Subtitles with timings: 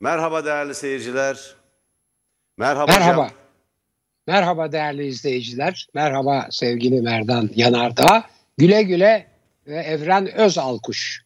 [0.00, 1.54] Merhaba değerli seyirciler.
[2.58, 3.24] Merhaba, Merhaba.
[3.24, 3.36] hocam.
[4.26, 5.88] Merhaba değerli izleyiciler.
[5.94, 8.24] Merhaba sevgili Merdan Yanardağ.
[8.58, 9.26] Güle güle
[9.66, 11.22] ve Evren Özalkuş.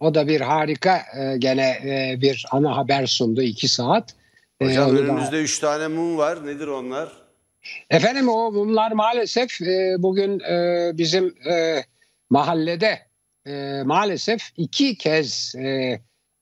[0.00, 4.14] O da bir harika e, gene e, bir ana haber sundu iki saat.
[4.60, 6.46] E, Hocam onu da- önümüzde üç tane mum var.
[6.46, 7.12] Nedir onlar?
[7.90, 9.58] Efendim o mumlar maalesef
[9.98, 10.38] bugün
[10.98, 11.34] bizim
[12.30, 12.98] mahallede
[13.84, 15.54] maalesef iki kez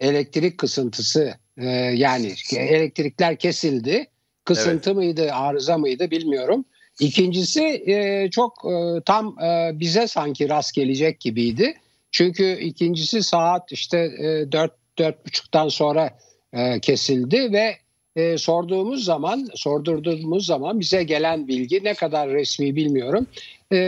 [0.00, 4.06] elektrik kısıntısı e, yani elektrikler kesildi.
[4.44, 6.64] Kısıntı mıydı, arıza mıydı bilmiyorum.
[7.00, 11.74] İkincisi e, çok e, tam e, bize sanki rast gelecek gibiydi.
[12.10, 16.18] Çünkü ikincisi saat işte e, dört dört buçuktan sonra
[16.52, 17.76] e, kesildi ve
[18.16, 23.26] e, sorduğumuz zaman, sordurduğumuz zaman bize gelen bilgi ne kadar resmi bilmiyorum.
[23.72, 23.78] E,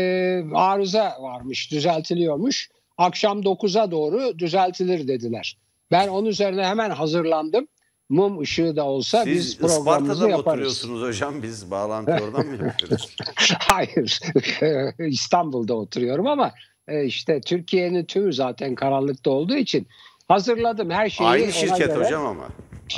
[0.54, 2.70] arıza varmış, düzeltiliyormuş.
[2.98, 5.56] Akşam 9'a doğru düzeltilir dediler.
[5.90, 7.68] Ben onun üzerine hemen hazırlandım.
[8.08, 10.46] Mum ışığı da olsa Siz biz programımızı Isparta'da yaparız.
[10.46, 11.42] oturuyorsunuz hocam?
[11.42, 13.16] Biz bağlantı oradan mı yapıyoruz?
[13.58, 14.20] Hayır,
[15.10, 16.52] İstanbul'da oturuyorum ama
[16.88, 19.86] e, işte Türkiye'nin tümü zaten karanlıkta olduğu için
[20.28, 21.28] hazırladım her şeyi.
[21.28, 22.04] Aynı şirket göre.
[22.04, 22.48] hocam ama.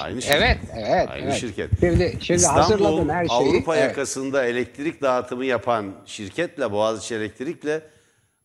[0.02, 0.36] Aynı şirket.
[0.38, 1.08] Evet, evet.
[1.10, 1.34] Aynı evet.
[1.34, 1.70] şirket.
[1.80, 3.50] Şimdi, şimdi hazırladım İstanbul her şeyi.
[3.50, 3.88] Avrupa Evet.
[3.88, 7.82] yakasında elektrik dağıtımı yapan şirketle Boğaziçi Elektrik'le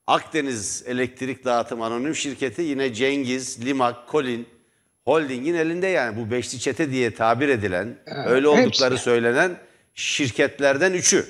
[0.07, 4.47] Akdeniz Elektrik Dağıtım Anonim Şirketi yine Cengiz, Limak, Kolin
[5.05, 9.03] Holding'in elinde yani bu beşli çete diye tabir edilen öyle oldukları hepsi.
[9.03, 9.51] söylenen
[9.93, 11.25] şirketlerden üçü.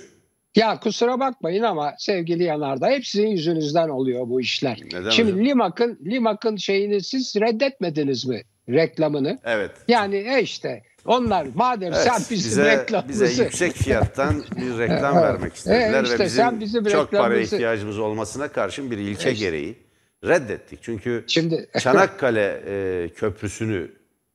[0.55, 4.79] Ya kusura bakmayın ama sevgili Yanardağ hep sizin yüzünüzden oluyor bu işler.
[4.93, 5.45] Neden Şimdi hocam?
[5.45, 9.39] Limak'ın Limak'ın şeyini siz reddetmediniz mi reklamını?
[9.43, 9.71] Evet.
[9.87, 15.15] Yani e işte onlar madem Evet, sen bizim bize, reklamımızı bize yüksek fiyattan bir reklam
[15.15, 19.31] vermek istediler Evet, işte ve bizim bizim çok para reklamımızı- ihtiyacımız olmasına karşın bir ilke
[19.31, 19.45] İşte.
[19.45, 19.77] gereği
[20.25, 20.79] reddettik.
[20.81, 23.91] Çünkü Şimdi Çanakkale e, Köprüsü'nü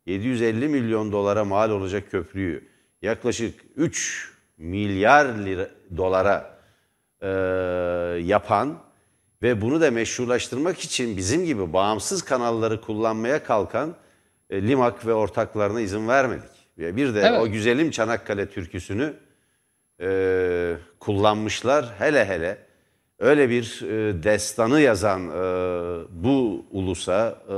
[0.06, 2.69] 750 milyon dolara mal olacak köprüyü
[3.03, 6.58] yaklaşık 3 milyar lira dolara
[7.22, 7.28] e,
[8.22, 8.78] yapan
[9.43, 13.94] ve bunu da meşrulaştırmak için bizim gibi bağımsız kanalları kullanmaya kalkan
[14.50, 16.57] e, Limak ve ortaklarına izin vermedik.
[16.78, 17.41] Bir de Evet.
[17.41, 19.15] o güzelim Çanakkale türküsünü
[20.00, 21.94] e, kullanmışlar.
[21.99, 22.59] Hele hele
[23.19, 25.33] öyle bir e, destanı yazan e,
[26.11, 27.55] bu ulusa e,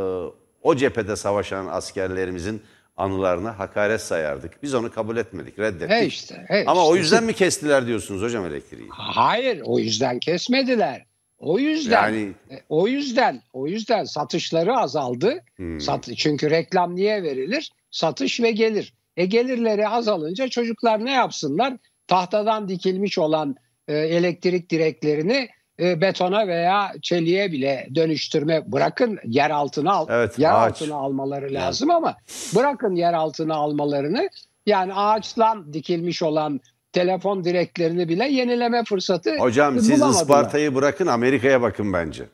[0.63, 2.63] o cephede savaşan askerlerimizin
[2.97, 4.63] anılarına hakaret sayardık.
[4.63, 5.91] Biz onu kabul etmedik, reddettik.
[5.91, 6.93] he işte, he Ama işte.
[6.93, 8.89] o yüzden mi kestiler diyorsunuz hocam elektriği?
[8.91, 11.07] Hayır, o yüzden kesmediler.
[11.39, 15.45] O yüzden Yani E, O yüzden o yüzden satışları azaldı.
[15.57, 15.81] Hmm.
[15.81, 17.71] Sat, çünkü reklam niye verilir?
[17.91, 18.95] Satış ve gelir.
[19.17, 21.77] E gelirleri azalınca çocuklar ne yapsınlar?
[22.07, 23.57] Tahtadan dikilmiş olan
[23.89, 25.49] e, elektrik direklerini
[25.81, 30.83] e, betona veya çeliğe bile dönüştürme bırakın yer altına al Evet, yer ağaç.
[30.83, 32.17] altına almaları lazım ama
[32.57, 34.29] bırakın yer altına almalarını
[34.67, 36.61] yani ağaçtan dikilmiş olan
[36.93, 40.03] telefon direklerini bile yenileme fırsatı hocam siz.
[40.03, 42.25] Isparta'yı bırakın Amerika'ya bakın bence.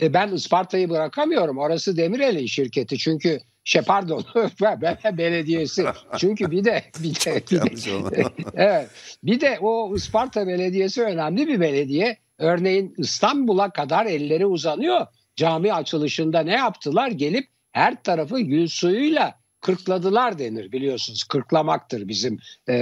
[0.00, 1.58] E ben Isparta'yı bırakamıyorum.
[1.58, 2.98] Orası Demirel'in şirketi.
[2.98, 4.24] Çünkü şey pardon
[4.60, 5.84] be- belediyesi.
[6.16, 8.88] Çünkü bir de bir de, bir de evet.
[9.22, 12.16] Bir de o Isparta Belediyesi önemli bir belediye.
[12.38, 15.06] Örneğin İstanbul'a kadar elleri uzanıyor.
[15.36, 17.08] Cami açılışında ne yaptılar?
[17.08, 21.24] Gelip her tarafı gül suyuyla kırkladılar denir biliyorsunuz.
[21.24, 22.38] Kırklamaktır bizim
[22.68, 22.74] e,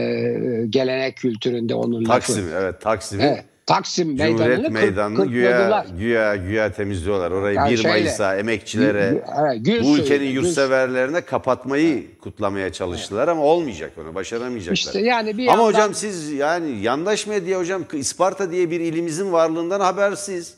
[0.70, 2.08] gelenek kültüründe onun lafı.
[2.08, 3.44] Taksim evet Taksim'i Evet.
[3.66, 5.86] Taksim meydanını Meydanı'nı güya, kırkladılar.
[5.98, 7.30] güya, güya temizliyorlar.
[7.30, 13.28] Orayı Yani 1 şeyle, Mayıs'a emekçilere, Evet, gül bu ülkenin gül- yurtseverlerine kapatmayı kutlamaya çalıştılar
[13.28, 14.72] ama olmayacak onu, başaramayacaklar.
[14.74, 19.32] İşte yani bir ama yandan- hocam siz yani yandaş medya hocam Isparta diye bir ilimizin
[19.32, 20.54] varlığından habersiz.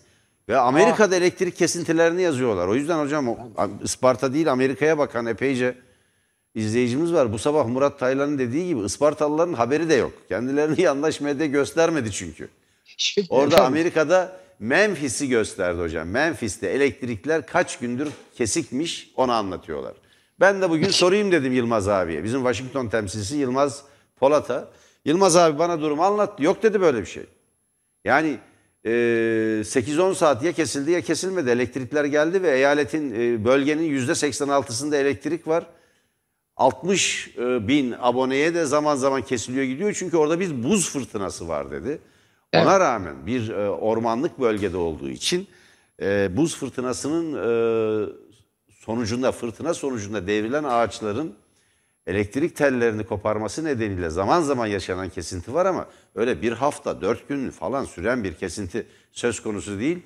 [0.48, 2.68] Ve Amerika'da elektrik kesintilerini yazıyorlar.
[2.68, 3.36] O yüzden hocam
[3.84, 5.74] Isparta değil Amerika'ya bakan epeyce
[6.54, 7.32] izleyicimiz var.
[7.32, 10.12] Bu sabah Murat Taylan'ın dediği gibi Ispartalıların haberi de yok.
[10.28, 12.48] Kendilerini yandaş medya göstermedi çünkü.
[12.96, 16.08] Şimdi Orada efendim, Amerika'da Memphis'i gösterdi hocam.
[16.08, 19.94] Memphis'te elektrikler kaç gündür kesikmiş onu anlatıyorlar.
[20.40, 22.24] Ben de bugün sorayım dedim Yılmaz abiye.
[22.24, 23.82] Bizim Washington temsilcisi Yılmaz
[24.16, 24.68] Polat'a.
[25.04, 26.42] Yılmaz abi bana durumu anlattı.
[26.42, 27.26] Yok dedi böyle bir şey.
[28.04, 28.38] Yani
[28.84, 31.50] e, 8-10 saat ya kesildi ya kesilmedi.
[31.50, 35.66] Elektrikler geldi ve eyaletin e, bölgenin %86'sında elektrik var.
[36.56, 39.92] 60 e, bin aboneye de zaman zaman kesiliyor gidiyor.
[39.98, 41.98] Çünkü orada bir buz fırtınası var dedi.
[42.62, 45.46] Ona rağmen bir e, ormanlık bölgede olduğu için
[46.02, 48.12] e, buz fırtınasının e,
[48.70, 51.34] sonucunda fırtına sonucunda devrilen ağaçların
[52.06, 57.50] elektrik tellerini koparması nedeniyle zaman zaman yaşanan kesinti var ama öyle bir hafta dört gün
[57.50, 59.98] falan süren bir kesinti söz konusu değil.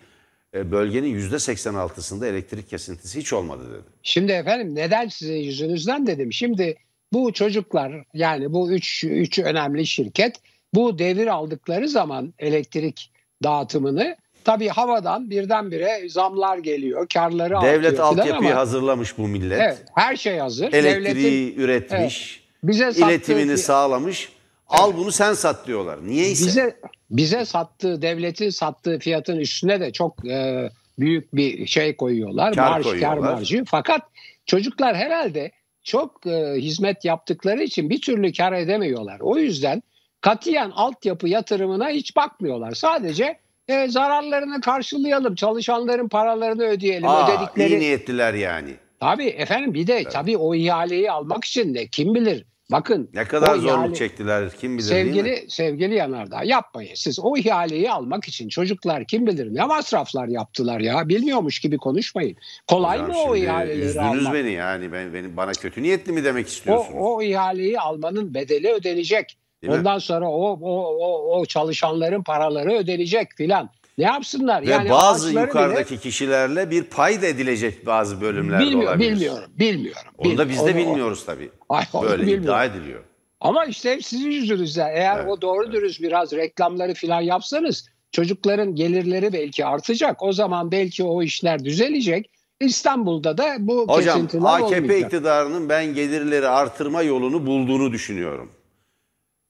[0.54, 3.88] e, bölgenin %86'sında elektrik kesintisi hiç olmadı dedi.
[4.02, 6.32] Şimdi efendim neden sizin yüzünüzden dedim.
[6.32, 6.76] Şimdi
[7.12, 10.36] bu çocuklar yani bu üç, üç önemli şirket
[10.74, 13.10] bu devir aldıkları zaman elektrik
[13.42, 17.08] dağıtımını tabii havadan birdenbire zamlar geliyor.
[17.08, 19.60] Karları Devlet artıyor filan altyapıyı ama- hazırlamış bu millet.
[19.60, 20.72] Evet, her şey hazır.
[20.72, 24.32] Elektriği Devletin üretmiş, bize sattığı iletimini fi- sağlamış.
[24.68, 26.06] Al bunu sen sat diyorlar.
[26.06, 26.46] Niyeyse.
[26.46, 26.76] bize
[27.10, 32.54] bize sattığı devletin sattığı fiyatın üstüne de çok e, büyük bir şey koyuyorlar.
[32.54, 33.20] Kar marj, koyuyorlar.
[33.20, 33.64] kar marjı.
[33.66, 34.02] Fakat
[34.46, 35.50] çocuklar herhalde
[35.82, 39.20] çok e, hizmet yaptıkları için bir türlü kar edemiyorlar.
[39.20, 39.82] O yüzden
[40.20, 42.72] katiyen altyapı yatırımına hiç bakmıyorlar.
[42.72, 43.38] Sadece
[43.68, 47.68] e, zararlarını karşılayalım, çalışanların paralarını ödeyelim, Aa, ödedikleri.
[47.68, 48.70] iyi niyetliler yani.
[49.00, 52.44] Tabii efendim bir de tabii o ihaleyi almak için de kim bilir.
[52.72, 55.12] Bakın Ne kadar o zorluk ihale- çektiler kim bilir değil mi?
[55.14, 56.94] Sevgili sevgili Yanardağ yapmayın.
[56.94, 61.08] Siz o ihaleyi almak için çocuklar kim bilir ne masraflar yaptılar ya.
[61.08, 62.36] Bilmiyormuş gibi konuşmayın.
[62.66, 64.34] Kolay Hocam mı o ihaleleri Üzdünüz almak?
[64.34, 66.96] beni yani ben, benim bana kötü niyetli mi demek O, istiyorsunuz?
[67.00, 69.38] o ihaleyi almanın bedeli ödenecek.
[69.62, 69.78] Değil mi?
[69.78, 73.70] Ondan sonra o, o, o, o çalışanların paraları ödenecek filan.
[73.98, 74.62] Ne yapsınlar?
[74.62, 79.12] Ve yani bazı yukarıdaki kişilerle bir pay da edilecek bazı bile, bölümlerde bilmiyor, olabilir.
[79.12, 80.12] bilmiyorum, bilmiyorum.
[80.18, 81.50] Onu da biz de Onu- bilmiyoruz tabii.
[81.68, 82.44] Ay, Böyle bilmiyorum.
[82.44, 83.00] iddia ediliyor.
[83.40, 84.88] Ama işte hep sizin yüzünüzden.
[84.88, 90.22] Eğer Evet, o doğru dürüst biraz reklamları falan yapsanız çocukların gelirleri belki artacak.
[90.22, 92.30] O zaman belki o işler düzelecek.
[92.60, 95.00] İstanbul'da da bu Hocam kesintiler AKP olmayacak.
[95.12, 98.52] iktidarının ben gelirleri artırma yolunu bulduğunu düşünüyorum.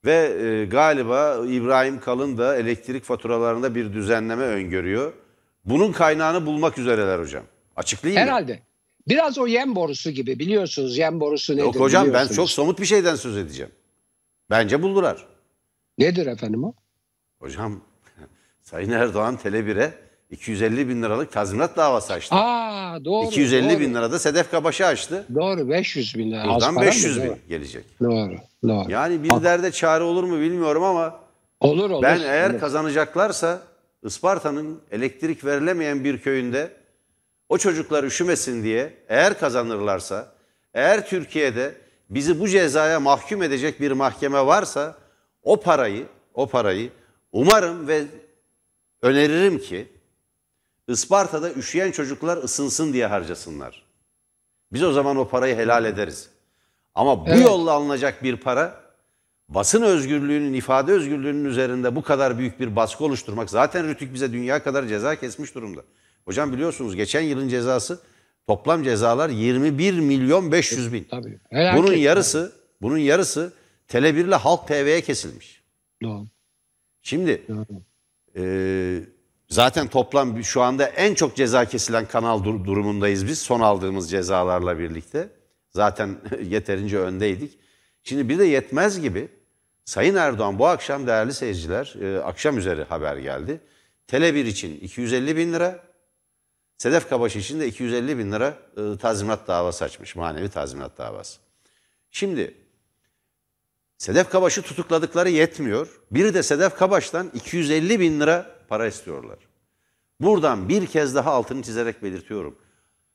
[0.05, 5.13] Ve e, galiba İbrahim Kalın da elektrik faturalarında bir düzenleme öngörüyor.
[5.65, 7.43] Bunun kaynağını bulmak üzereler hocam.
[7.75, 8.31] Açıklayayım mı?
[8.31, 8.59] Herhalde.
[9.07, 12.85] Biraz o yem borusu gibi biliyorsunuz yem borusu nedir Yok hocam ben çok somut bir
[12.85, 13.71] şeyden söz edeceğim.
[14.49, 15.27] Bence buldular.
[15.97, 16.73] Nedir efendim o?
[17.39, 17.81] Hocam
[18.61, 22.35] Sayın Erdoğan Tele1'e 250 bin liralık tazminat davası açtı.
[22.35, 23.25] Aa doğru.
[23.27, 23.79] 250 doğru.
[23.79, 25.25] bin lirada Sedef Kabaş'ı açtı.
[25.35, 26.43] Doğru 500 bin lira.
[26.43, 26.81] Buradan para mı?
[26.81, 27.37] 500 bin Doğru.
[27.49, 27.85] gelecek.
[28.01, 28.35] Doğru.
[28.67, 28.91] Doğru.
[28.91, 31.19] Yani bir derde çare olur mu bilmiyorum ama
[31.59, 32.03] Olur olur.
[32.03, 32.59] ben eğer olur.
[32.59, 33.61] kazanacaklarsa
[34.03, 36.71] Isparta'nın elektrik verilemeyen bir köyünde
[37.49, 40.27] o çocuklar üşümesin diye eğer kazanırlarsa
[40.73, 41.75] eğer Türkiye'de
[42.09, 44.97] bizi bu cezaya mahkum edecek bir mahkeme varsa
[45.43, 46.89] o parayı o parayı
[47.31, 48.03] umarım ve
[49.01, 49.87] öneririm ki
[50.89, 53.83] Isparta'da üşüyen çocuklar ısınsın diye harcasınlar.
[54.73, 56.29] Biz o zaman o parayı helal ederiz.
[56.95, 57.45] Ama bu Evet.
[57.45, 58.81] yolla alınacak bir para
[59.49, 64.63] basın özgürlüğünün, ifade özgürlüğünün üzerinde bu kadar büyük bir baskı oluşturmak zaten Rütük bize dünya
[64.63, 65.81] kadar ceza kesmiş durumda.
[66.25, 67.99] Hocam biliyorsunuz geçen yılın cezası
[68.47, 71.03] toplam cezalar 21 milyon 500 bin.
[71.11, 71.39] Tabii.
[71.51, 72.51] Bunun yarısı
[72.81, 73.53] bunun yarısı
[73.87, 75.63] Tele1 ile Halk TV'ye kesilmiş.
[76.03, 76.25] Doğru.
[77.01, 77.65] Şimdi Doğru.
[78.35, 79.03] e,
[79.49, 84.79] zaten toplam şu anda en çok ceza kesilen kanal dur- durumundayız biz son aldığımız cezalarla
[84.79, 85.29] birlikte.
[85.71, 87.59] Zaten yeterince öndeydik.
[88.03, 89.27] Şimdi bir de yetmez gibi
[89.85, 93.61] Sayın Erdoğan bu akşam değerli seyirciler e, akşam üzeri haber geldi.
[94.07, 95.83] Tele1 için 250 bin lira,
[96.77, 100.15] Sedef Kabaş için de 250 bin lira e, tazminat davası açmış.
[100.15, 101.39] Manevi tazminat davası.
[102.11, 102.53] Şimdi
[103.97, 105.99] Sedef Kabaş'ı tutukladıkları yetmiyor.
[106.11, 109.37] Biri de Sedef Kabaş'tan 250 bin lira para istiyorlar.
[110.19, 112.55] Buradan bir kez daha altını çizerek belirtiyorum.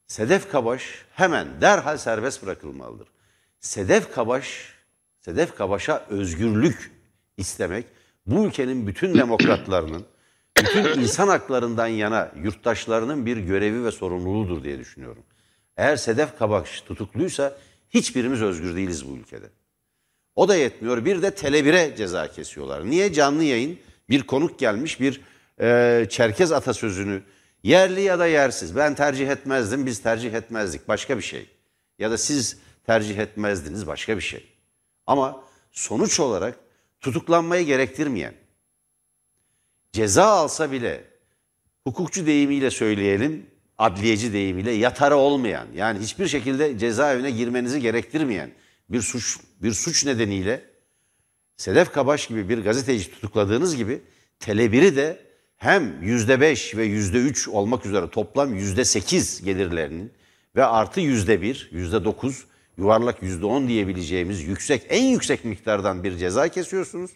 [0.06, 3.08] Sedef Kabaş hemen derhal serbest bırakılmalıdır.
[3.60, 4.74] Sedef Kabaş,
[5.20, 6.92] Sedef Kabaş'a özgürlük
[7.36, 7.86] istemek
[8.26, 10.04] bu ülkenin bütün demokratlarının,
[10.58, 15.22] bütün insan haklarından yana yurttaşlarının bir görevi ve sorumluluğudur diye düşünüyorum.
[15.76, 17.56] Eğer Sedef Kabaş tutukluysa
[17.90, 19.46] hiçbirimiz özgür değiliz bu ülkede.
[20.36, 21.04] O da yetmiyor.
[21.04, 22.90] Bir de Tele1'e ceza kesiyorlar.
[22.90, 23.12] Niye?
[23.12, 25.20] Canlı yayın bir konuk gelmiş bir
[25.60, 27.22] e, Çerkez atasözünü
[27.62, 28.76] yerli ya da yersiz.
[28.76, 30.88] Ben tercih etmezdim, biz tercih etmezdik.
[30.88, 31.50] Başka bir şey.
[31.98, 34.46] Ya da siz tercih etmezdiniz başka bir şey.
[35.06, 36.58] Ama sonuç olarak
[37.00, 38.34] tutuklanmayı gerektirmeyen,
[39.92, 41.04] ceza alsa bile
[41.84, 43.46] hukukçu deyimiyle söyleyelim,
[43.78, 48.50] adliyeci deyimiyle yatarı olmayan, yani hiçbir şekilde cezaevine girmenizi gerektirmeyen
[48.88, 50.64] bir suç bir suç nedeniyle
[51.56, 54.02] Sedef Kabaş gibi bir gazeteci tutukladığınız gibi
[54.40, 55.23] Tele1'i de
[55.64, 60.12] hem yüzde beş ve yüzde üç olmak üzere toplam yüzde sekiz gelirlerinin
[60.56, 62.44] ve artı yüzde bir, yüzde dokuz,
[62.76, 67.10] yuvarlak yüzde on diyebileceğimiz yüksek, en yüksek miktardan bir ceza kesiyorsunuz.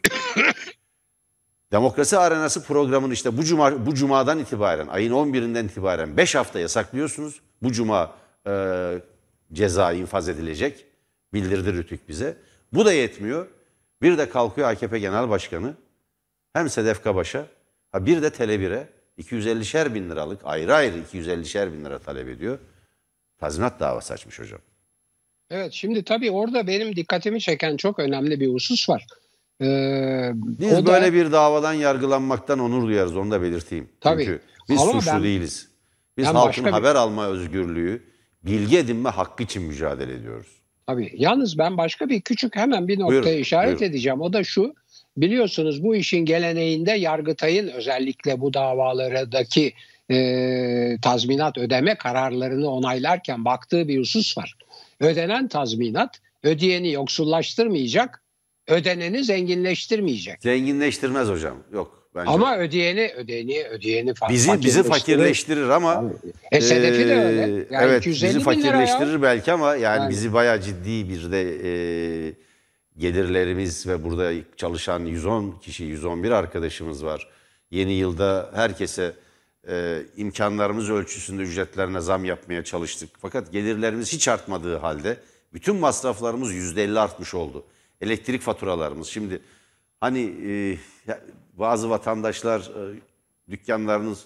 [1.72, 7.40] Demokrasi Arenası programını işte bu cuma bu cumadan itibaren ayın 11'inden itibaren 5 hafta yasaklıyorsunuz.
[7.62, 8.14] Bu cuma
[8.46, 8.52] e,
[9.52, 10.86] ceza infaz edilecek.
[11.34, 12.36] Bildirdi Rütük bize.
[12.72, 13.46] Bu da yetmiyor.
[14.02, 15.74] Bir de kalkıyor AKP Genel Başkanı
[16.52, 17.57] hem Sedef Kabaş'a
[17.92, 22.58] ha bir de Tele1'e 250'şer bin liralık ayrı ayrı 250'şer bin lira talep ediyor.
[23.40, 24.60] Tazminat davası açmış hocam.
[25.50, 29.06] Evet şimdi tabii orada benim dikkatimi çeken çok önemli bir husus var.
[29.60, 33.88] Ee, Biz o da- böyle bir davadan yargılanmaktan onur duyarız onu da belirteyim.
[34.00, 34.24] Tabii.
[34.24, 35.68] Çünkü biz Ama suçlu ben- değiliz.
[36.16, 38.02] Biz ben halkın bir- haber alma özgürlüğü,
[38.44, 40.46] bilgi edinme hakkı için mücadele ediyoruz.
[40.86, 41.10] Tabii.
[41.16, 43.84] Yalnız ben başka bir küçük hemen bir noktaya Buyurun, işaret buyurun.
[43.84, 44.20] edeceğim.
[44.20, 44.74] O da şu.
[45.20, 49.72] Biliyorsunuz bu işin geleneğinde Yargıtay'ın özellikle bu davalardaki
[50.10, 54.54] e, tazminat ödeme kararlarını onaylarken baktığı bir husus var.
[55.00, 58.22] Ödenen tazminat ödeyeni yoksullaştırmayacak,
[58.66, 60.42] ödeneni zenginleştirmeyecek.
[60.42, 61.56] Zenginleştirmez hocam.
[61.72, 62.30] Yok bence.
[62.30, 65.68] Ama ödeyeni ödeyeni ödeyeni bizi bizi fakirleştirir.
[65.68, 66.04] ama
[66.52, 67.40] E, Sedef'i de öyle.
[67.40, 70.10] Yani evet 250 bizi fakirleştirir belki ama yani, Yani.
[70.10, 72.47] bizi bayağı ciddi bir de e,
[72.98, 77.28] gelirlerimiz ve burada çalışan 110 kişi 111 arkadaşımız var.
[77.70, 79.14] Yeni yılda herkese
[79.68, 83.10] e, imkanlarımız ölçüsünde ücretlerine zam yapmaya çalıştık.
[83.20, 85.16] Fakat gelirlerimiz hiç artmadığı halde
[85.52, 87.64] bütün masraflarımız %50 artmış oldu.
[88.00, 89.40] Elektrik faturalarımız şimdi
[90.00, 90.78] hani e,
[91.52, 93.00] bazı vatandaşlar e,
[93.50, 94.16] dükkanlarının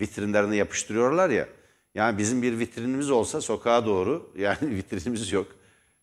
[0.00, 1.48] vitrinlerine yapıştırıyorlar ya.
[1.94, 5.46] Yani bizim bir vitrinimiz olsa sokağa doğru yani vitrinimiz yok.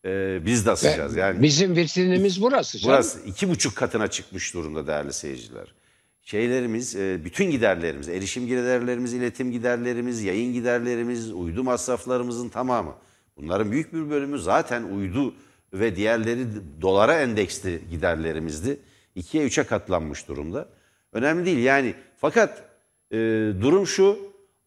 [0.05, 1.15] Ee, biz de asacağız.
[1.15, 2.77] Yani Bizim vitrinimiz burası.
[2.79, 2.93] canım.
[2.95, 5.74] burası iki buçuk katına çıkmış durumda değerli seyirciler.
[6.22, 12.95] Şeylerimiz, e, bütün giderlerimiz, erişim giderlerimiz, iletim giderlerimiz, yayın giderlerimiz, uydu masraflarımızın tamamı.
[13.38, 15.36] Bunların büyük bir bölümü zaten uydu
[15.74, 16.45] ve diğerleri
[16.81, 18.79] dolara endeksli giderlerimizdi.
[19.15, 20.67] İkiye üçe katlanmış durumda.
[21.13, 21.93] Önemli değil yani.
[22.17, 22.63] Fakat
[23.12, 23.17] e,
[23.62, 24.19] durum şu,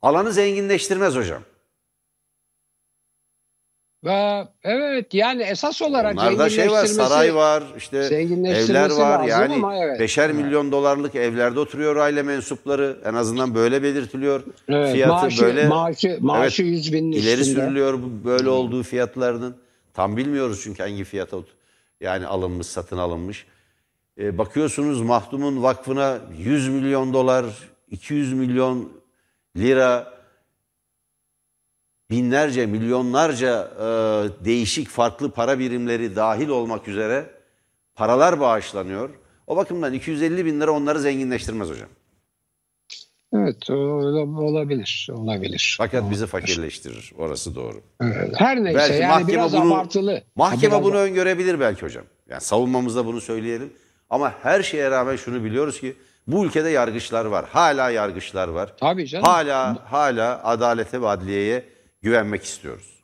[0.03, 1.43] alanı zenginleştirmez hocam.
[4.05, 9.25] Ve evet yani esas olarak Onlarda şey var, saray var, işte evler var.
[9.25, 10.01] Yani ama evet.
[10.01, 12.97] beşer milyon dolarlık evlerde oturuyor aile mensupları.
[13.05, 14.43] En azından böyle belirtiliyor.
[14.69, 17.61] Evet, Fiyatı maaşı, böyle maaşı, maaşı 100 binin ileri üstünde.
[17.61, 19.57] sürülüyor bu böyle olduğu fiyatlarının.
[19.95, 21.37] Tam bilmiyoruz çünkü hangi fiyata
[22.01, 23.47] yani alınmış, satın alınmış.
[24.19, 27.45] E, bakıyorsunuz Mahdum'un vakfına 100 milyon dolar,
[27.91, 28.93] 200 milyon
[29.57, 30.16] lira
[32.11, 33.85] binlerce, milyonlarca e,
[34.45, 37.27] değişik farklı para birimleri dahil olmak üzere
[37.95, 39.11] paralar bağışlanıyor.
[39.47, 41.89] O bakımdan 250 bin lira onları zenginleştirmez hocam.
[43.35, 45.09] Evet olabilir.
[45.13, 45.75] Olabilir.
[45.79, 47.13] Fakat bizi fakirleştirir.
[47.19, 47.81] Orası doğru.
[48.01, 48.35] Evet.
[48.37, 50.23] Her neyse Belki yani mahkeme biraz bunu- abartılı.
[50.37, 52.05] Mahkeme Biraz- bunu öngörebilir belki hocam.
[52.29, 53.73] Yani savunmamızda bunu söyleyelim.
[54.11, 55.97] Ama her şeye rağmen şunu biliyoruz ki
[56.27, 57.45] bu ülkede yargıçlar var.
[57.49, 58.75] Hala yargıçlar var.
[58.81, 59.25] Tabii canım.
[59.27, 61.65] Hala hala adalete ve adliyeye
[62.07, 63.03] güvenmek istiyoruz.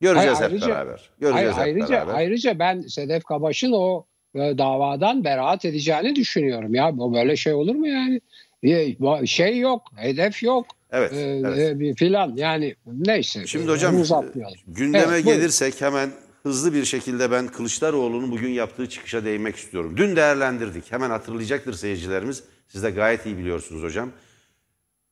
[0.00, 1.10] Göreceğiz Hayır, hep ayrıca- beraber.
[1.20, 2.14] Göreceğiz Hayır, hep ayrıca, beraber.
[2.14, 6.74] ayrıca ben Sedef Kabaş'ın o e, davadan beraat edeceğini düşünüyorum.
[6.74, 8.20] Ya bu böyle şey olur mu yani?
[8.62, 10.66] E, Şey yok, hedef yok.
[10.90, 11.58] Evet, e, evet.
[11.58, 13.46] e, bir filan yani neyse.
[13.46, 14.56] Şimdi e, hocam uzatmayalım.
[14.66, 15.40] gündeme Evet, buyurun.
[15.40, 16.10] gelirsek hemen
[16.42, 19.94] hızlı bir şekilde ben Kılıçdaroğlu'nun bugün yaptığı çıkışa değinmek istiyorum.
[19.96, 20.92] Dün değerlendirdik.
[20.92, 22.44] Hemen hatırlayacaktır seyircilerimiz.
[22.68, 24.10] Siz de gayet iyi biliyorsunuz hocam.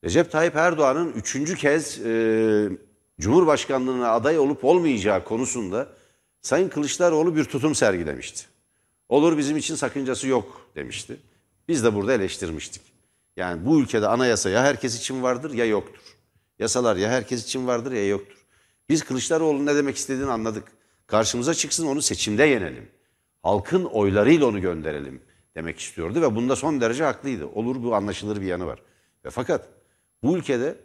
[0.06, 2.68] Recep Tayyip Erdoğan'ın üçüncü kez e,
[3.20, 5.88] Cumhurbaşkanlığına aday olup olmayacağı konusunda
[6.42, 8.46] Sayın Kılıçdaroğlu bir tutum sergilemişti.
[9.08, 11.16] Olur bizim için sakıncası yok demişti.
[11.68, 12.82] Biz de burada eleştirmiştik.
[13.36, 16.02] Yani bu ülkede anayasa ya herkes için vardır ya yoktur.
[16.58, 18.38] Yasalar ya herkes için vardır ya yoktur.
[18.88, 20.64] Biz Kılıçdaroğlu'nun ne demek istediğini anladık.
[21.06, 22.88] Karşımıza çıksın onu seçimde yenelim.
[23.42, 25.20] Halkın oylarıyla onu gönderelim
[25.54, 27.46] demek istiyordu ve bunda son derece haklıydı.
[27.46, 28.82] Olur bu anlaşılır bir yanı var.
[29.25, 29.75] Ve fakat
[30.23, 30.76] bu ülkede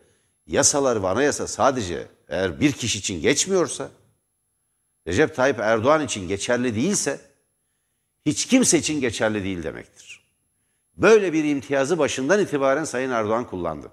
[0.47, 3.89] yasalar ve anayasa sadece eğer bir kişi için geçmiyorsa,
[5.07, 7.19] Recep Tayyip Erdoğan için geçerli değilse
[8.25, 10.21] hiç kimse için geçerli değil demektir.
[10.97, 13.91] Böyle bir imtiyazı başından itibaren Sayın Erdoğan kullandı.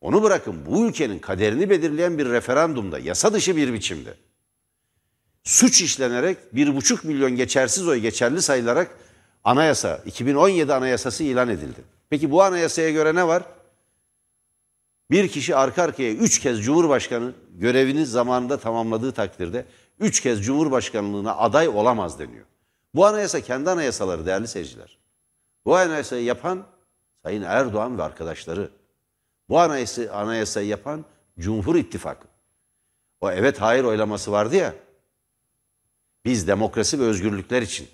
[0.00, 4.14] Onu bırakın bu ülkenin kaderini belirleyen bir referandumda yasa dışı bir biçimde
[5.44, 8.90] suç işlenerek bir buçuk milyon geçersiz oy geçerli sayılarak
[9.44, 11.80] anayasa 2017 anayasası ilan edildi.
[12.10, 13.42] Peki bu anayasaya göre ne var?
[15.10, 19.66] Bir kişi arka arkaya üç kez Cumhurbaşkanı görevini zamanında tamamladığı takdirde
[20.00, 22.44] üç kez Cumhurbaşkanlığına aday olamaz deniyor.
[22.94, 24.98] Bu anayasa kendi anayasaları değerli seyirciler.
[25.64, 26.66] Bu anayasayı yapan
[27.22, 28.70] Sayın Erdoğan ve arkadaşları.
[29.48, 31.04] Bu anayasa, anayasayı yapan
[31.38, 32.28] Cumhur İttifakı.
[33.20, 34.74] O evet hayır oylaması vardı ya.
[36.24, 37.88] Biz demokrasi ve özgürlükler için,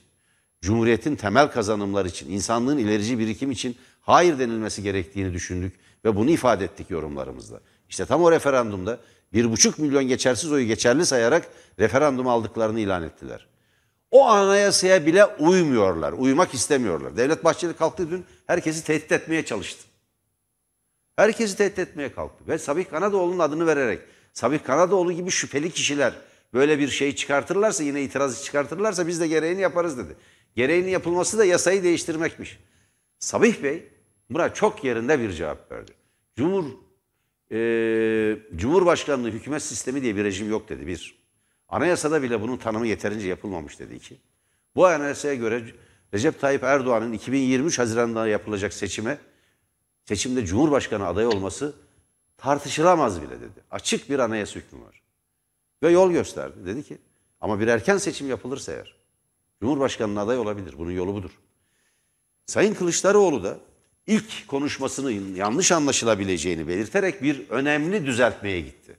[0.61, 5.73] Cumhuriyetin temel kazanımları için, insanlığın ilerici birikim için hayır denilmesi gerektiğini düşündük
[6.05, 7.61] ve bunu ifade ettik yorumlarımızda.
[7.89, 8.99] İşte tam o referandumda
[9.33, 13.47] bir buçuk milyon geçersiz oyu geçerli sayarak referandum aldıklarını ilan ettiler.
[14.11, 17.17] O anayasaya bile uymuyorlar, uymak istemiyorlar.
[17.17, 19.85] Devlet Bahçeli kalktı dün herkesi tehdit etmeye çalıştı.
[21.17, 22.45] Herkesi tehdit etmeye kalktı.
[22.49, 24.01] Ve Sabih Kanadoğlu'nun adını vererek
[24.33, 26.15] Sabih Kanadoğlu gibi şüpheli kişiler
[26.55, 30.17] böyle bir şey çıkartırlarsa yine itiraz çıkartırlarsa biz de gereğini yaparız dedi.
[30.57, 32.59] Gereğinin yapılması da yasayı değiştirmekmiş.
[33.19, 33.89] Sabih Bey
[34.31, 35.93] buna çok yerinde bir cevap verdi.
[36.37, 36.65] Cumhur
[37.53, 41.23] e, Cumhurbaşkanlığı hükümet sistemi diye bir rejim yok dedi bir.
[41.69, 44.17] Anayasada bile bunun tanımı yeterince yapılmamış dedi iki.
[44.77, 45.65] Bu anayasaya göre
[46.15, 49.19] Recep Tayyip Erdoğan'ın 2023 Haziran'da yapılacak seçime
[50.05, 51.75] seçimde Cumhurbaşkanı adayı olması
[52.37, 53.61] tartışılamaz bile dedi.
[53.71, 55.03] Açık bir anayasa hükmü var.
[55.83, 56.57] Ve yol gösterdi.
[56.67, 56.99] Dedi ki
[57.41, 58.97] ama bir erken seçim yapılırsa eğer
[59.61, 60.75] Cumhurbaşkanı'nın aday olabilir.
[60.79, 61.31] Bunun yolu budur.
[62.47, 63.59] Sayın Kılıçdaroğlu da
[64.07, 68.97] ilk konuşmasının yanlış anlaşılabileceğini belirterek bir önemli düzeltmeye gitti.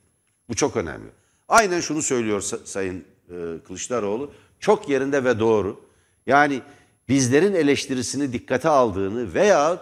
[0.48, 1.08] Bu çok önemli.
[1.48, 3.34] Aynen şunu söylüyor Sayın e,
[3.66, 4.32] Kılıçdaroğlu.
[4.60, 5.80] Çok yerinde ve doğru.
[6.26, 6.62] Yani
[7.08, 9.80] bizlerin eleştirisini dikkate aldığını veya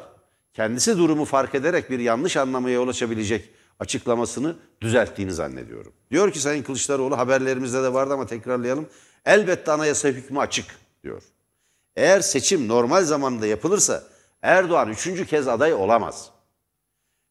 [0.55, 3.49] kendisi durumu fark ederek bir yanlış anlamaya yol açabilecek
[3.81, 5.93] açıklamasını düzelttiğini zannediyorum.
[6.11, 8.89] Diyor ki Sayın Kılıçdaroğlu haberlerimizde de vardı ama tekrarlayalım.
[9.25, 10.67] Elbette anayasa hükmü açık
[11.03, 11.23] diyor.
[11.97, 14.05] Eğer seçim normal zamanda yapılırsa
[14.43, 16.31] Erdoğan üçüncü kez aday olamaz.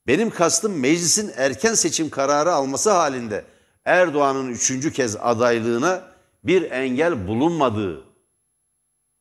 [0.08, 3.46] Benim kastım meclisin erken seçim kararı alması halinde
[3.86, 6.12] Erdoğan'ın üçüncü kez adaylığına
[6.44, 8.04] bir engel bulunmadığı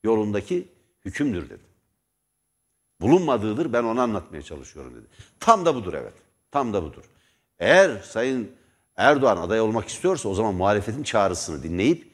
[0.04, 0.68] yolundaki
[1.04, 1.62] hükümdür dedi.
[3.00, 5.06] Bulunmadığıdır ben onu anlatmaya çalışıyorum dedi.
[5.40, 6.14] Tam da budur evet.
[6.50, 7.04] Tam da budur.
[7.58, 8.52] Eğer Sayın
[8.96, 12.10] Erdoğan aday olmak istiyorsa o zaman muhalefetin çağrısını dinleyip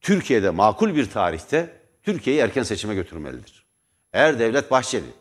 [0.00, 3.59] Türkiye'de makul bir tarihte Türkiye'yi erken seçime götürmelidir.
[4.12, 5.12] Eğer Devlet Bahçeli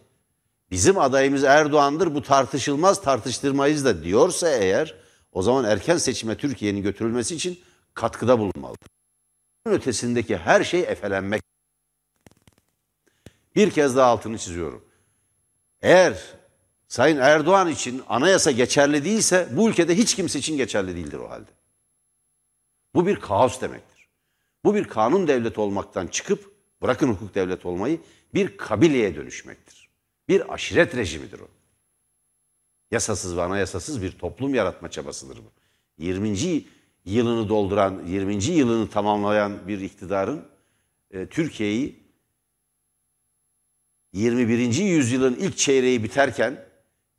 [0.71, 4.95] bizim adayımız Erdoğan'dır bu tartışılmaz tartıştırmayız da diyorsa eğer
[5.31, 7.59] o zaman erken seçime Türkiye'nin götürülmesi için
[7.93, 8.87] katkıda bulunmalıdır.
[9.65, 11.41] Ötesindeki her şey efelenmek.
[13.55, 14.85] Bir kez daha altını çiziyorum.
[15.81, 16.39] Eğer
[16.87, 21.51] Sayın Erdoğan için anayasa geçerli değilse bu ülkede hiç kimse için geçerli değildir o halde.
[22.95, 24.09] Bu bir kaos demektir.
[24.63, 27.99] Bu bir kanun devleti olmaktan çıkıp bırakın hukuk devleti olmayı
[28.33, 29.89] bir kabileye dönüşmektir.
[30.29, 31.47] Bir aşiret rejimidir o.
[32.91, 35.51] Yasasız ve anayasasız bir toplum yaratma çabasıdır bu.
[36.03, 36.63] 20.
[37.05, 38.43] yılını dolduran, 20.
[38.43, 40.45] yılını tamamlayan bir iktidarın
[41.11, 41.99] e, Türkiye'yi
[44.13, 44.75] 21.
[44.75, 46.65] yüzyılın ilk çeyreği biterken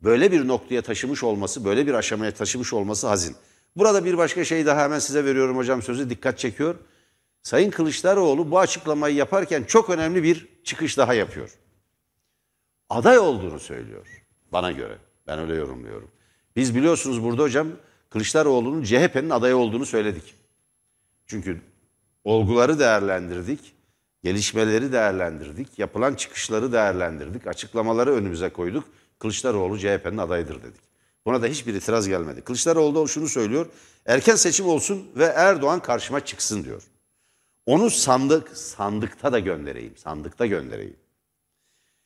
[0.03, 3.37] böyle bir noktaya taşımış olması, böyle bir aşamaya taşımış olması hazin.
[3.77, 6.75] Burada bir başka şey daha hemen size veriyorum hocam sözü dikkat çekiyor.
[7.43, 11.59] Sayın Kılıçdaroğlu bu açıklamayı yaparken çok önemli bir çıkış daha yapıyor.
[12.89, 14.07] Aday olduğunu söylüyor
[14.53, 14.99] bana göre.
[15.27, 16.11] Ben öyle yorumluyorum.
[16.57, 17.69] Biz biliyorsunuz burada hocam
[18.11, 20.35] Kılıçdaroğlu'nun CHP'nin adayı olduğunu söyledik.
[21.27, 21.61] Çünkü
[22.25, 23.75] olguları değerlendirdik,
[24.25, 28.85] gelişmeleri değerlendirdik, yapılan çıkışları değerlendirdik, açıklamaları önümüze koyduk.
[29.19, 30.81] Kılıçdaroğlu CHP'nin adayıdır dedik.
[31.27, 32.41] Buna da hiçbir itiraz gelmedi.
[32.41, 33.67] Kılıçdaroğlu da şunu söylüyor.
[34.07, 36.83] Erken seçim olsun ve Erdoğan karşıma çıksın diyor.
[37.71, 40.97] Onu sandık, sandıkta da göndereyim, sandıkta göndereyim.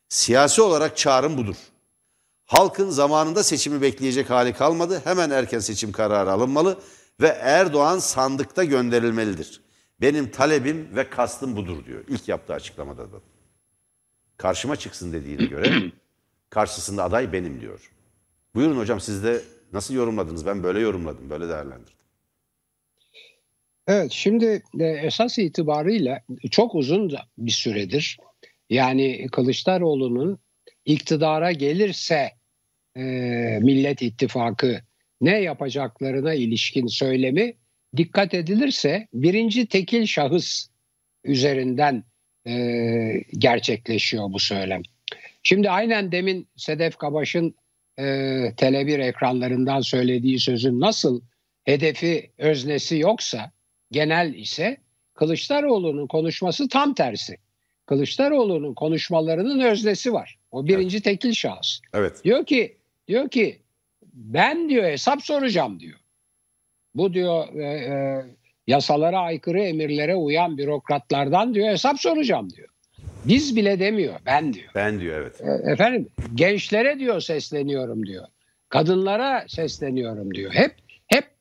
[0.09, 1.57] Siyasi olarak çağrım budur.
[2.47, 5.01] Halkın zamanında seçimi bekleyecek hali kalmadı.
[5.05, 6.79] Hemen erken seçim kararı alınmalı
[7.21, 9.63] ve Erdoğan sandıkta gönderilmelidir.
[10.01, 12.05] Benim talebim ve kastım budur diyor.
[12.09, 13.17] İlk yaptığı açıklamada da.
[14.37, 15.93] Karşıma çıksın dediğine göre
[16.51, 17.91] karşısında aday benim diyor.
[18.55, 20.47] Buyurun hocam siz de nasıl yorumladınız?
[20.47, 22.04] Ben böyle yorumladım, böyle değerlendirdim.
[23.87, 26.21] Evet şimdi e, esas itibarıyla
[26.51, 28.19] çok uzun bir süredir
[28.71, 30.39] yani Kılıçdaroğlu'nun
[30.85, 32.31] iktidara gelirse
[32.97, 33.03] e,
[33.63, 34.81] Millet İttifakı
[35.21, 37.55] ne yapacaklarına ilişkin söylemi
[37.97, 40.69] dikkat edilirse birinci tekil şahıs
[41.25, 42.05] üzerinden
[42.47, 42.53] e,
[43.39, 44.83] gerçekleşiyor bu söylem.
[45.43, 47.55] Şimdi aynen demin Sedef Kabaş'ın
[47.99, 48.03] e,
[48.57, 51.21] Tele1 ekranlarından söylediği sözün nasıl
[51.65, 53.54] hedefi öznesi yoksa
[53.95, 54.77] genel ise
[55.15, 57.37] Kılıçdaroğlu'nun konuşması tam tersi.
[57.87, 60.39] Kılıçdaroğlu'nun konuşmalarının öznesi var.
[60.51, 61.05] O birinci evet.
[61.05, 61.81] tekil şahıs.
[61.95, 62.25] Evet.
[62.25, 62.77] Diyor ki
[63.09, 63.59] diyor ki
[64.13, 65.99] ben diyor hesap soracağım diyor.
[66.95, 67.95] Bu diyor e, e,
[68.67, 72.69] yasalara aykırı emirlere uyan bürokratlardan diyor hesap soracağım diyor.
[73.25, 74.71] Biz bile demiyor ben diyor.
[74.75, 75.41] Ben diyor evet.
[75.41, 78.27] E, efendim gençlere diyor sesleniyorum diyor.
[78.69, 80.53] Kadınlara sesleniyorum diyor.
[80.53, 80.84] Hep hep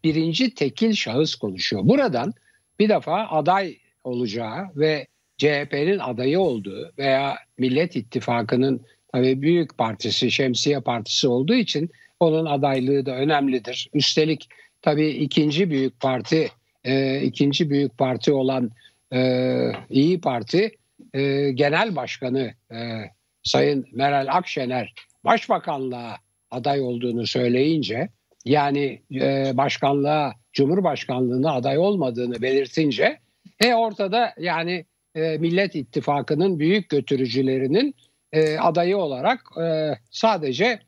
[0.04, 1.82] birinci tekil şahıs konuşuyor.
[1.86, 2.34] Buradan
[2.80, 10.80] bir defa aday olacağı ve CHP'nin adayı olduğu veya Millet İttifakı'nın tabii büyük partisi, şemsiye
[10.80, 11.90] partisi olduğu için
[12.20, 13.90] onun adaylığı da önemlidir.
[13.94, 14.50] Üstelik
[14.82, 16.48] tabii ikinci büyük parti,
[16.84, 18.72] e, ikinci büyük parti olan
[19.14, 20.72] e, İyi Parti
[21.14, 23.02] e, Genel Başkanı e,
[23.44, 24.94] Sayın Meral Akşener
[25.26, 26.18] Başbakanlığa
[26.52, 28.10] aday olduğunu söyleyince
[28.46, 33.20] yani e, başkanlığa, cumhurbaşkanlığına aday olmadığını belirtince
[33.60, 37.96] e ortada yani e, Millet İttifakı'nın büyük götürücülerinin
[38.32, 40.80] e, adayı olarak e, sadece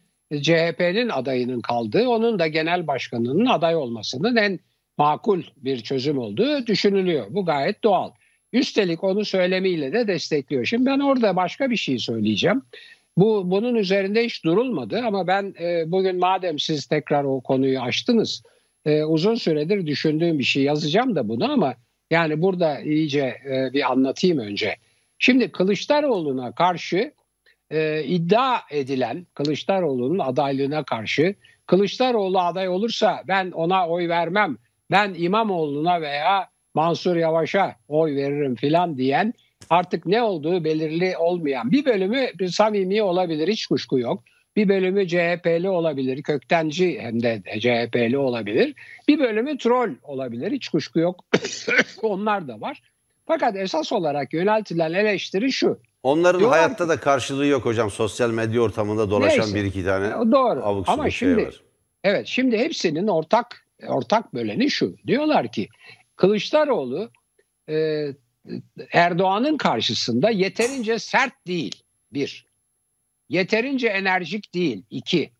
[0.41, 4.59] CHP'nin adayının kaldığı, onun da genel başkanının aday olmasının en
[4.97, 7.25] makul bir çözüm olduğu düşünülüyor.
[7.29, 8.11] Bu gayet doğal.
[8.53, 10.65] Üstelik onu söylemiyle de destekliyor.
[10.65, 12.61] Şimdi ben orada başka bir şey söyleyeceğim.
[13.17, 18.43] Bu bunun üzerinde hiç durulmadı ama ben e, bugün madem siz tekrar o konuyu açtınız,
[18.85, 21.75] e, uzun süredir düşündüğüm bir şey yazacağım da bunu ama
[22.11, 24.75] yani burada iyice e, bir anlatayım önce.
[25.19, 27.13] Şimdi Kılıçdaroğlu'na karşı
[27.71, 31.35] e, iddia edilen Kılıçdaroğlu'nun adaylığına karşı
[31.67, 34.57] Kılıçdaroğlu aday olursa ben ona oy vermem.
[34.91, 39.33] Ben İmamoğlu'na veya Mansur Yavaş'a oy veririm filan diyen
[39.69, 44.23] artık ne olduğu belirli olmayan bir bölümü bir samimi olabilir hiç kuşku yok.
[44.55, 48.73] Bir bölümü CHP'li olabilir, köktenci hem de CHP'li olabilir.
[49.07, 51.25] Bir bölümü troll olabilir, hiç kuşku yok.
[52.01, 52.81] Onlar da var.
[53.27, 55.79] Fakat esas olarak yöneltilen eleştiri şu.
[56.03, 57.91] Onların Diyorlar hayatta ki, da karşılığı yok hocam.
[57.91, 60.65] Sosyal medya ortamında dolaşan neyse, bir iki tane doğru.
[60.65, 61.61] abuk Ama şimdi, şey var.
[62.03, 64.95] Evet şimdi hepsinin ortak ortak böleni şu.
[65.07, 65.67] Diyorlar ki
[66.15, 67.09] Kılıçdaroğlu
[67.69, 68.05] e,
[68.91, 71.83] Erdoğan'ın karşısında yeterince sert değil.
[72.13, 72.45] Bir.
[73.29, 74.83] Yeterince enerjik değil.
[74.89, 75.31] iki.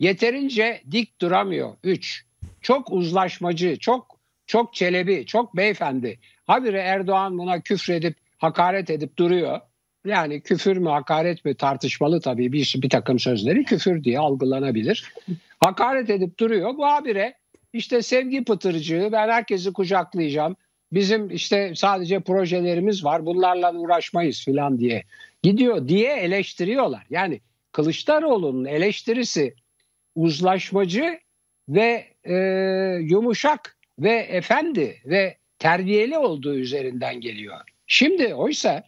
[0.00, 1.76] Yeterince dik duramıyor.
[1.82, 2.26] Üç.
[2.60, 4.16] Çok uzlaşmacı, çok
[4.46, 6.18] çok çelebi, çok beyefendi.
[6.46, 9.60] Habire Erdoğan buna küfredip, hakaret edip duruyor.
[10.04, 15.12] Yani küfür mü hakaret mi tartışmalı tabii bir, bir takım sözleri küfür diye algılanabilir.
[15.60, 16.76] Hakaret edip duruyor.
[16.76, 17.34] Bu habire
[17.72, 20.56] işte sevgi pıtırcığı ben herkesi kucaklayacağım.
[20.96, 25.02] Bizim işte sadece projelerimiz var bunlarla uğraşmayız filan diye
[25.42, 27.06] gidiyor diye eleştiriyorlar.
[27.10, 27.40] Yani
[27.72, 29.54] Kılıçdaroğlu'nun eleştirisi
[30.14, 31.18] uzlaşmacı
[31.68, 32.34] ve e,
[33.02, 37.60] yumuşak ve efendi ve terbiyeli olduğu üzerinden geliyor.
[37.86, 38.84] Şimdi oysa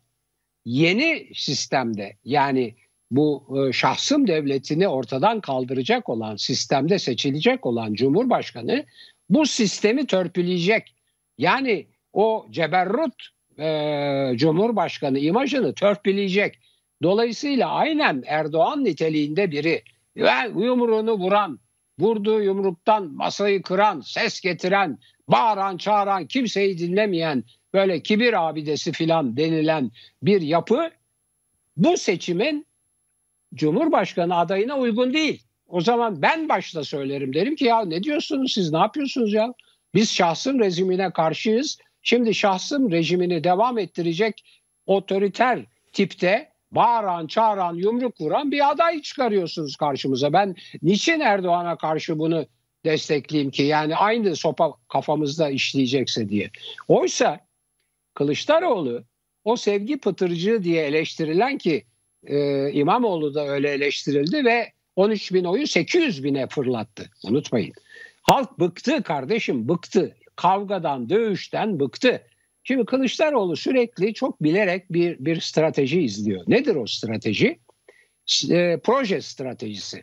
[0.64, 2.74] yeni sistemde yani
[3.10, 8.84] bu e, şahsım devletini ortadan kaldıracak olan sistemde seçilecek olan Cumhurbaşkanı
[9.30, 10.94] bu sistemi törpüleyecek.
[11.38, 11.86] Yani
[12.18, 13.14] o ceberrut
[13.58, 16.58] e, Cumhurbaşkanı imajını törpüleyecek.
[17.02, 19.82] Dolayısıyla aynen Erdoğan niteliğinde biri
[20.16, 20.30] ve
[20.64, 21.58] yumruğunu vuran,
[21.98, 29.90] vurduğu yumruktan masayı kıran, ses getiren, bağıran, çağıran, kimseyi dinlemeyen böyle kibir abidesi filan denilen
[30.22, 30.90] bir yapı
[31.76, 32.66] bu seçimin
[33.54, 35.42] Cumhurbaşkanı adayına uygun değil.
[35.66, 39.54] O zaman ben başta söylerim derim ki ya ne diyorsunuz siz ne yapıyorsunuz ya?
[39.94, 41.78] Biz şahsın rejimine karşıyız.
[42.08, 44.44] Şimdi şahsın rejimini devam ettirecek
[44.86, 50.32] otoriter tipte bağıran, çağıran, yumruk vuran bir aday çıkarıyorsunuz karşımıza.
[50.32, 52.46] Ben niçin Erdoğan'a karşı bunu
[52.84, 53.62] destekleyeyim ki?
[53.62, 56.50] Yani aynı sopa kafamızda işleyecekse diye.
[56.88, 57.40] Oysa
[58.14, 59.04] Kılıçdaroğlu
[59.44, 61.84] o sevgi pıtırcığı diye eleştirilen ki
[62.26, 67.10] e, İmamoğlu da öyle eleştirildi ve 13 bin oyu 800 bine fırlattı.
[67.24, 67.72] Unutmayın.
[68.22, 70.14] Halk bıktı kardeşim bıktı.
[70.38, 72.22] Kavgadan, dövüşten bıktı.
[72.64, 76.44] Şimdi Kılıçdaroğlu sürekli çok bilerek bir, bir strateji izliyor.
[76.48, 77.58] Nedir o strateji?
[78.50, 80.02] E, proje stratejisi.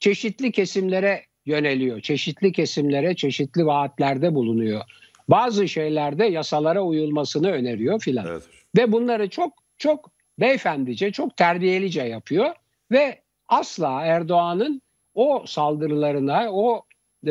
[0.00, 2.00] Çeşitli kesimlere yöneliyor.
[2.00, 4.80] Çeşitli kesimlere çeşitli vaatlerde bulunuyor.
[5.28, 8.26] Bazı şeylerde yasalara uyulmasını öneriyor filan.
[8.26, 8.42] Evet.
[8.76, 10.10] Ve bunları çok çok
[10.40, 12.54] beyefendice, çok terbiyelice yapıyor
[12.92, 14.82] ve asla Erdoğan'ın
[15.14, 16.86] o saldırılarına, o
[17.26, 17.30] e,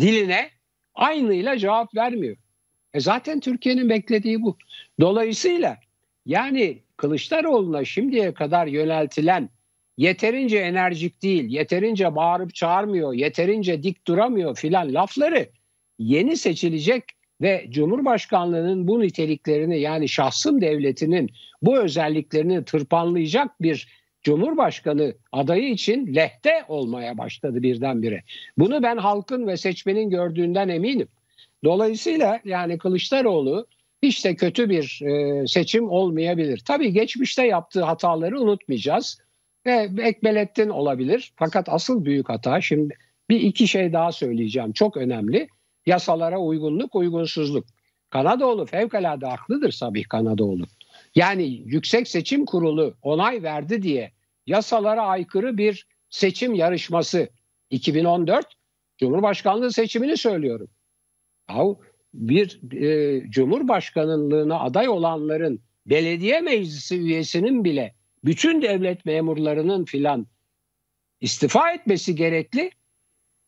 [0.00, 0.57] diline
[0.98, 2.36] aynıyla cevap vermiyor.
[2.94, 4.56] E zaten Türkiye'nin beklediği bu.
[5.00, 5.76] Dolayısıyla
[6.26, 9.50] yani Kılıçdaroğlu'na şimdiye kadar yöneltilen
[9.96, 15.48] yeterince enerjik değil, yeterince bağırıp çağırmıyor, yeterince dik duramıyor filan lafları
[15.98, 17.04] yeni seçilecek
[17.40, 21.30] ve Cumhurbaşkanlığının bu niteliklerini yani şahsım devletinin
[21.62, 23.88] bu özelliklerini tırpanlayacak bir
[24.28, 28.22] Cumhurbaşkanı adayı için lehte olmaya başladı birdenbire.
[28.58, 31.08] Bunu ben halkın ve seçmenin gördüğünden eminim.
[31.64, 33.66] Dolayısıyla yani Kılıçdaroğlu
[34.02, 36.62] hiç de kötü bir e, seçim olmayabilir.
[36.66, 39.18] Tabii geçmişte yaptığı hataları unutmayacağız.
[39.66, 41.32] Ve Ekbelettin olabilir.
[41.36, 42.94] Fakat asıl büyük hata şimdi
[43.30, 44.72] bir iki şey daha söyleyeceğim.
[44.72, 45.48] Çok önemli.
[45.86, 47.64] Yasalara uygunluk, uygunsuzluk.
[48.10, 50.64] Kanadoğlu fevkalade haklıdır Sabih Kanadoğlu.
[51.14, 54.17] Yani Yüksek Seçim Kurulu onay verdi diye
[54.48, 57.28] yasalara aykırı bir seçim yarışması
[57.70, 58.46] 2014
[58.98, 60.68] Cumhurbaşkanlığı seçimini söylüyorum.
[61.50, 61.80] Yahu
[62.14, 70.26] bir e, Cumhurbaşkanlığına aday olanların belediye meclisi üyesinin bile bütün devlet memurlarının filan
[71.20, 72.70] istifa etmesi gerekli.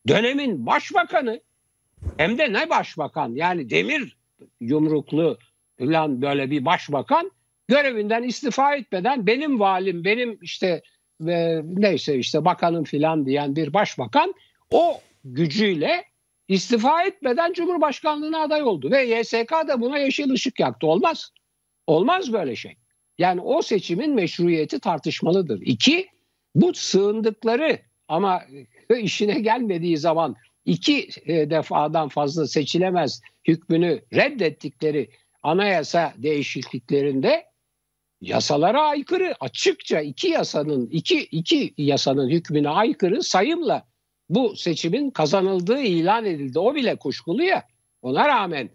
[0.08, 1.40] Dönemin başbakanı
[2.16, 4.16] hem de ne başbakan yani demir
[4.60, 5.38] yumruklu
[5.78, 7.30] falan böyle bir başbakan
[7.70, 10.82] görevinden istifa etmeden benim valim benim işte
[11.20, 14.34] ve neyse işte bakanım filan diyen bir başbakan
[14.70, 16.04] o gücüyle
[16.48, 20.86] istifa etmeden Cumhurbaşkanlığına aday oldu ve YSK da buna yeşil ışık yaktı.
[20.86, 21.32] Olmaz.
[21.86, 22.76] Olmaz böyle şey.
[23.18, 25.60] Yani o seçimin meşruiyeti tartışmalıdır.
[25.60, 26.06] İki,
[26.54, 27.78] bu sığındıkları
[28.08, 28.42] ama
[29.00, 35.10] işine gelmediği zaman iki e, defadan fazla seçilemez hükmünü reddettikleri
[35.42, 37.49] anayasa değişikliklerinde
[38.20, 43.86] yasalara aykırı açıkça iki yasanın iki iki yasanın hükmüne aykırı sayımla
[44.28, 46.58] bu seçimin kazanıldığı ilan edildi.
[46.58, 47.64] O bile kuşkulu ya.
[48.02, 48.70] Ona rağmen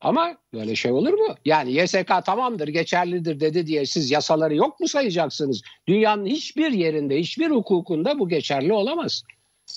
[0.00, 1.34] ama böyle şey olur mu?
[1.44, 5.62] Yani YSK tamamdır, geçerlidir dedi diye siz yasaları yok mu sayacaksınız?
[5.88, 9.22] Dünyanın hiçbir yerinde, hiçbir hukukunda bu geçerli olamaz.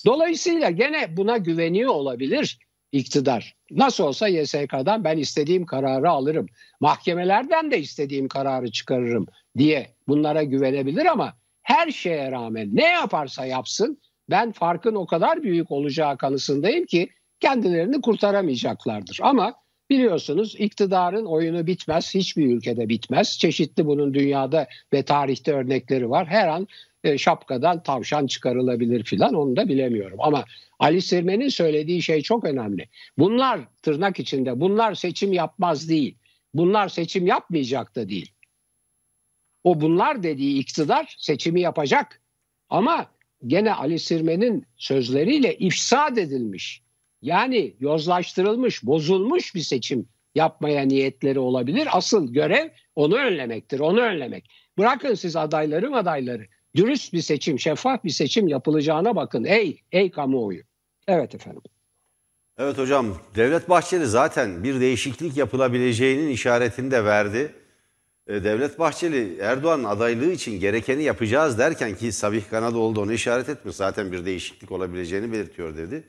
[0.05, 2.59] Dolayısıyla gene buna güveniyor olabilir
[2.91, 3.56] iktidar.
[3.71, 6.45] Nasıl olsa YSK'dan ben istediğim kararı alırım.
[6.79, 9.27] Mahkemelerden de istediğim kararı çıkarırım
[9.57, 15.71] diye bunlara güvenebilir ama her şeye rağmen ne yaparsa yapsın ben farkın o kadar büyük
[15.71, 19.19] olacağı kanısındayım ki kendilerini kurtaramayacaklardır.
[19.21, 19.53] Ama
[19.89, 23.39] biliyorsunuz iktidarın oyunu bitmez, hiçbir ülkede bitmez.
[23.39, 26.27] Çeşitli bunun dünyada ve tarihte örnekleri var.
[26.27, 26.67] Her an
[27.07, 30.17] e, şapkadan tavşan çıkarılabilir filan onu da bilemiyorum.
[30.21, 30.45] Ama
[30.79, 32.89] Ali Sirmen'in söylediği şey çok önemli.
[33.17, 36.17] Bunlar tırnak içinde bunlar seçim yapmaz değil.
[36.53, 38.31] Bunlar seçim yapmayacak da değil.
[39.63, 42.21] O bunlar dediği iktidar seçimi yapacak.
[42.69, 43.11] Ama
[43.47, 46.81] gene Ali Sirmen'in sözleriyle ifsad edilmiş.
[47.21, 51.87] Yani yozlaştırılmış, bozulmuş bir seçim yapmaya niyetleri olabilir.
[51.91, 54.49] Asıl görev onu önlemektir, onu önlemek.
[54.77, 56.47] Bırakın siz adayların adayları.
[56.75, 59.43] Dürüst bir seçim, şeffaf bir seçim yapılacağına bakın.
[59.43, 60.63] Ey, ey kamuoyu.
[61.07, 61.61] Evet efendim.
[62.57, 67.53] Evet hocam, Devlet Bahçeli zaten bir değişiklik yapılabileceğinin işaretini de verdi.
[68.27, 73.75] E, Devlet Bahçeli Erdoğan'ın adaylığı için gerekeni yapacağız derken ki Sabih Kanadoğlu onu işaret etmiş.
[73.75, 76.03] Zaten bir değişiklik olabileceğini belirtiyor dedi.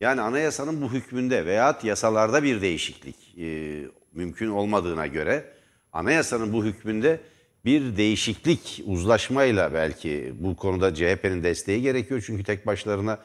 [0.00, 3.78] Yani anayasanın bu hükmünde veyahut yasalarda bir değişiklik e,
[4.12, 5.44] mümkün olmadığına göre
[5.92, 7.20] anayasanın bu hükmünde
[7.64, 12.22] bir değişiklik uzlaşmayla belki bu konuda CHP'nin desteği gerekiyor.
[12.26, 13.18] Çünkü tek başlarına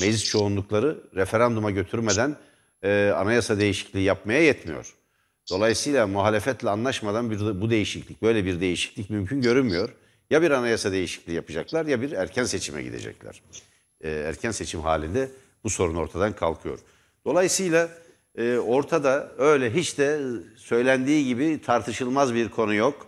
[0.00, 2.36] meclis çoğunlukları referanduma götürmeden
[2.82, 4.94] e, anayasa değişikliği yapmaya yetmiyor.
[5.50, 9.88] Dolayısıyla muhalefetle anlaşmadan bir, bu değişiklik, böyle bir değişiklik mümkün görünmüyor.
[10.30, 13.42] Ya bir anayasa değişikliği yapacaklar ya bir erken seçime gidecekler.
[14.00, 15.30] E, erken seçim halinde
[15.64, 16.78] bu sorun ortadan kalkıyor.
[17.24, 17.88] Dolayısıyla
[18.38, 20.20] e, ortada öyle hiç de
[20.56, 23.06] söylendiği gibi tartışılmaz bir konu yok.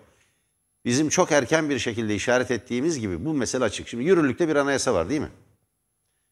[0.84, 3.88] Bizim çok erken bir şekilde işaret ettiğimiz gibi bu mesele açık.
[3.88, 5.30] Şimdi yürürlükte bir anayasa var değil mi?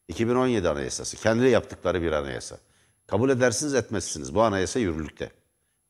[0.09, 1.17] 2017 anayasası.
[1.17, 2.59] Kendileri yaptıkları bir anayasa.
[3.07, 4.35] Kabul edersiniz etmezsiniz.
[4.35, 5.31] Bu anayasa yürürlükte.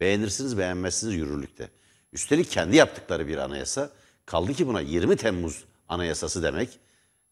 [0.01, 1.68] Beğenirsiniz beğenmezsiniz yürürlükte.
[2.12, 3.90] Üstelik kendi yaptıkları bir anayasa.
[4.27, 6.79] Kaldı ki buna 20 Temmuz anayasası demek.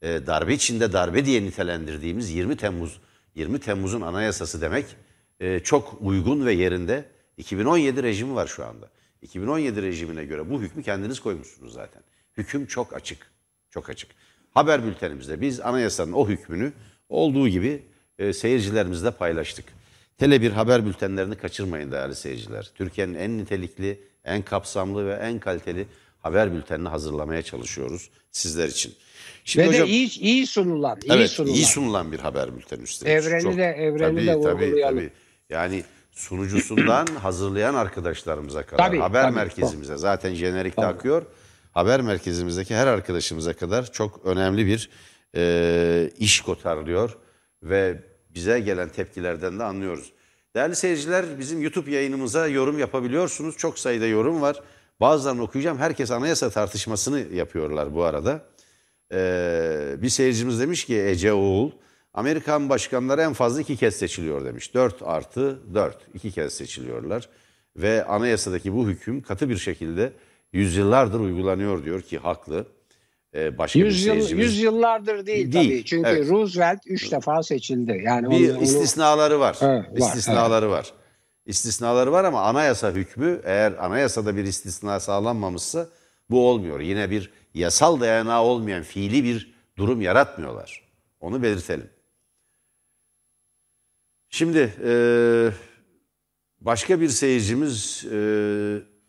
[0.02, 3.00] E, darbe içinde darbe diye nitelendirdiğimiz 20 Temmuz
[3.34, 4.86] 20 Temmuz'un anayasası demek
[5.40, 7.04] e, çok uygun ve yerinde.
[7.36, 8.90] 2017 rejimi var şu anda.
[9.26, 12.02] 2017 rejimine göre bu hükmü kendiniz koymuşsunuz zaten.
[12.36, 13.30] Hüküm çok açık.
[13.70, 14.10] Çok açık.
[14.54, 16.72] Haber bültenimizde biz anayasanın o hükmünü
[17.08, 17.82] olduğu gibi
[18.18, 19.64] e, seyircilerimizle paylaştık.
[20.20, 22.70] Tele1 haber bültenlerini kaçırmayın değerli seyirciler.
[22.74, 25.86] Türkiye'nin en nitelikli, en kapsamlı ve en kaliteli
[26.22, 28.94] haber bültenini hazırlamaya çalışıyoruz sizler için.
[29.44, 31.54] Şimdi ve hocam, de iyi, iyi sunulan, iyi evet, sunulan.
[31.54, 33.12] iyi sunulan bir haber bülteni üstelik.
[33.12, 35.10] Evreni Çok, de evreni tabii, de tabii, tabii.
[35.50, 35.84] Yani
[36.16, 40.00] sunucusundan hazırlayan arkadaşlarımıza kadar, tabii, haber tabii, merkezimize çok.
[40.00, 40.94] zaten jenerikte tabii.
[40.94, 41.22] akıyor.
[41.72, 44.90] Haber merkezimizdeki her arkadaşımıza kadar çok önemli bir
[45.36, 47.16] e, iş kotarlıyor
[47.62, 48.02] ve
[48.34, 50.12] bize gelen tepkilerden de anlıyoruz.
[50.54, 53.56] Değerli seyirciler bizim YouTube yayınımıza yorum yapabiliyorsunuz.
[53.56, 54.62] Çok sayıda yorum var.
[55.00, 55.78] Bazılarını okuyacağım.
[55.78, 58.44] Herkes anayasa tartışmasını yapıyorlar bu arada.
[59.12, 61.70] Ee, bir seyircimiz demiş ki Ece Oğul,
[62.16, 64.74] Amerikan başkanları en fazla iki kez seçiliyor demiş.
[64.74, 67.28] Dört artı dört, iki kez seçiliyorlar.
[67.76, 70.12] Ve anayasadaki bu hüküm katı bir şekilde
[70.52, 72.66] yüzyıllardır uygulanıyor diyor ki haklı.
[73.34, 75.84] Ee, başka yüz, bir yıl, yüz yıllardır değil, değil tabii.
[75.84, 76.28] Çünkü evet.
[76.28, 78.02] Roosevelt üç defa seçildi.
[78.04, 79.58] Yani bir onu, istisnaları var.
[79.60, 80.74] Evet, var istisnaları evet.
[80.74, 80.92] var.
[81.46, 85.88] İstisnaları var ama anayasa hükmü eğer anayasada bir istisna sağlanmamışsa
[86.30, 86.80] bu olmuyor.
[86.80, 90.82] Yine bir yasal dayanağı olmayan fiili bir durum yaratmıyorlar.
[91.20, 91.95] Onu belirtelim.
[94.30, 94.92] Şimdi e,
[96.60, 98.18] başka bir seyircimiz e,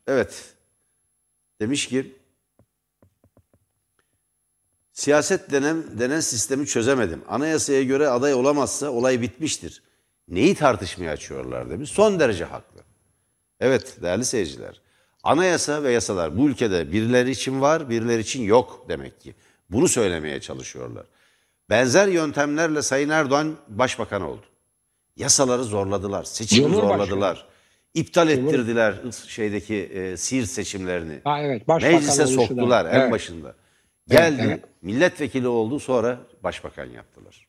[0.08, 0.56] evet
[1.62, 2.18] demiş ki
[4.98, 7.22] Siyaset denen, denen sistemi çözemedim.
[7.28, 9.84] Anayasaya göre aday olamazsa olay bitmiştir.
[10.28, 11.90] Neyi tartışmaya açıyorlar demiş.
[11.90, 12.82] Son derece haklı.
[13.60, 14.82] Evet değerli seyirciler.
[15.24, 19.36] Anayasa ve yasalar bu ülkede birileri için var, birileri için yok demek ki.
[19.70, 21.06] Bunu söylemeye çalışıyorlar.
[21.70, 24.46] Benzer yöntemlerle Sayın Erdoğan başbakan oldu.
[25.18, 27.46] Yasaları zorladılar, seçimi zorladılar.
[27.94, 28.96] İptal ettirdiler
[29.28, 31.22] şeydeki e, Siirt seçimlerini.
[31.24, 32.46] Ha, evet, Meclise oluşu da.
[32.46, 33.12] soktular en Evet.
[33.12, 33.56] başında.
[34.08, 34.64] Geldi, evet.
[34.82, 37.48] milletvekili oldu sonra başbakan yaptılar.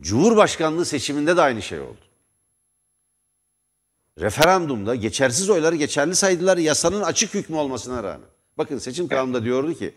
[0.00, 2.00] Cumhurbaşkanlığı seçiminde de aynı şey oldu.
[4.20, 8.28] Referandumda geçersiz oyları geçerli saydılar yasanın açık hükmü olmasına rağmen.
[8.58, 9.94] Bakın seçim kanununda diyordu ki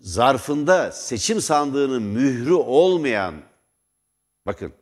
[0.00, 3.34] zarfında seçim sandığının mührü olmayan
[4.46, 4.72] bakın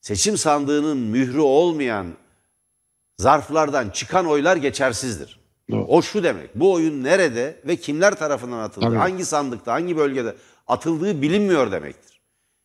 [0.00, 2.06] seçim sandığının mührü olmayan
[3.18, 5.40] zarflardan çıkan oylar geçersizdir.
[5.70, 5.84] Doğru.
[5.84, 6.54] O şu demek.
[6.54, 8.84] Bu oyun nerede ve kimler tarafından atıldı?
[8.86, 8.96] Tabii.
[8.96, 10.34] Hangi sandıkta, hangi bölgede
[10.66, 12.20] atıldığı bilinmiyor demektir.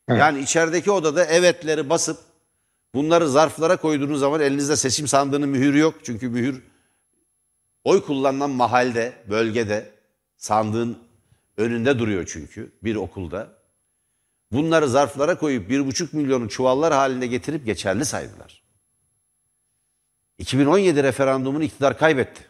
[0.08, 0.20] Evet.
[0.20, 2.18] Yani içerideki odada evetleri basıp
[2.96, 5.96] bunları zarflara koyduğunuz zaman elinizde seçim sandığının mühürü yok.
[6.04, 6.64] Çünkü mühür
[7.84, 9.92] oy kullanılan mahalde, bölgede
[10.38, 10.98] sandığın
[11.58, 13.55] önünde duruyor çünkü bir okulda.
[14.52, 18.64] Bunları zarflara koyup bir buçuk milyonu çuvallar halinde getirip geçerli saydılar.
[20.38, 22.42] 2017 referandumunu iktidar kaybetti.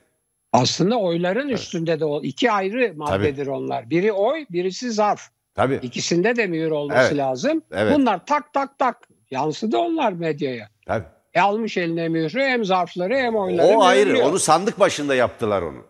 [0.54, 3.90] Aslında oyların üstünde de o iki ayrı maddedir onlar.
[3.90, 5.22] Biri oy, birisi zarf.
[5.56, 5.80] Tabii.
[5.82, 7.18] İkisinde de mühür olması Evet.
[7.18, 7.62] lazım.
[7.72, 7.96] Evet.
[7.96, 10.70] Bunlar tak tak tak yansıdı onlar medyaya.
[10.86, 11.06] Tabii.
[11.34, 13.68] E almış eline mührü hem zarfları hem oyları.
[13.68, 14.06] O ayrı.
[14.06, 14.30] mühürlüyor.
[14.30, 15.84] Onu sandık başında yaptılar onu.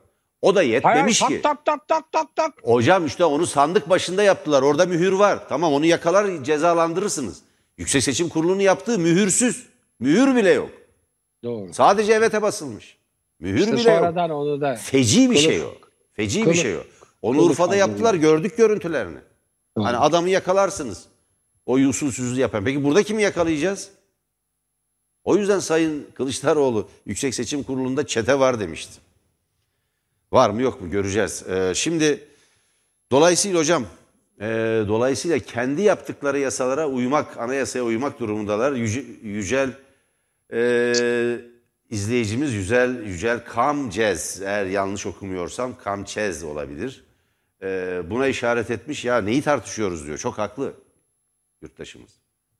[0.46, 1.42] O da Hayır, yetmemiş tak ki.
[1.42, 2.54] tak tak tak tak tak.
[2.64, 4.62] Hocam işte onu sandık başında yaptılar.
[4.62, 5.50] Orada mühür var.
[5.50, 7.42] Tamam onu yakalar cezalandırırsınız.
[7.78, 9.68] Yüksek Seçim Kurulu'nun yaptığı mühürsüz.
[10.00, 10.70] Mühür bile yok.
[11.44, 11.74] Doğru.
[11.74, 12.98] Sadece evete basılmış.
[13.40, 14.00] Mühür İşte bile yok.
[14.00, 15.74] sonradan onu da Feci bir Kılıf- şey o.
[16.14, 16.82] Feci bir kılıf- şey o.
[17.22, 18.14] Onu kılıf Urfa'da yaptılar.
[18.14, 19.18] Gördük görüntülerini.
[19.78, 19.86] Doğru.
[19.86, 21.06] Hani adamı yakalarsınız.
[21.66, 22.64] O usulsüzlüğü yapan.
[22.66, 23.90] Peki burada kimi yakalayacağız?
[25.24, 28.94] O yüzden Sayın Kılıçdaroğlu Yüksek Seçim Kurulu'nda çete var demişti.
[30.36, 31.44] Var mı yok mu göreceğiz.
[31.50, 32.28] Ee, şimdi
[33.12, 33.86] dolayısıyla hocam
[34.42, 34.46] e,
[34.88, 38.72] dolayısıyla kendi yaptıkları yasalara uymak, anayasaya uymak durumundalar.
[38.72, 39.70] Yüce, yücel
[40.54, 41.40] e,
[41.90, 47.04] izleyicimiz Yücel, Yücel Kamcez eğer yanlış okumuyorsam Kamçez olabilir.
[47.62, 50.18] E, buna işaret etmiş ya neyi tartışıyoruz diyor.
[50.18, 50.74] Çok haklı
[51.62, 52.12] yurttaşımız,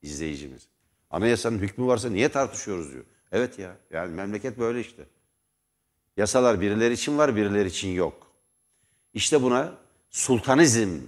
[0.02, 0.68] izleyicimiz.
[1.10, 3.04] Anayasanın hükmü varsa niye tartışıyoruz diyor.
[3.32, 5.04] Evet ya yani memleket böyle işte.
[6.18, 8.28] Yasalar birileri için var birileri için yok.
[9.14, 9.74] İşte buna
[10.10, 11.00] sultanizm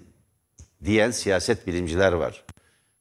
[0.86, 2.46] diyen siyaset bilimciler var.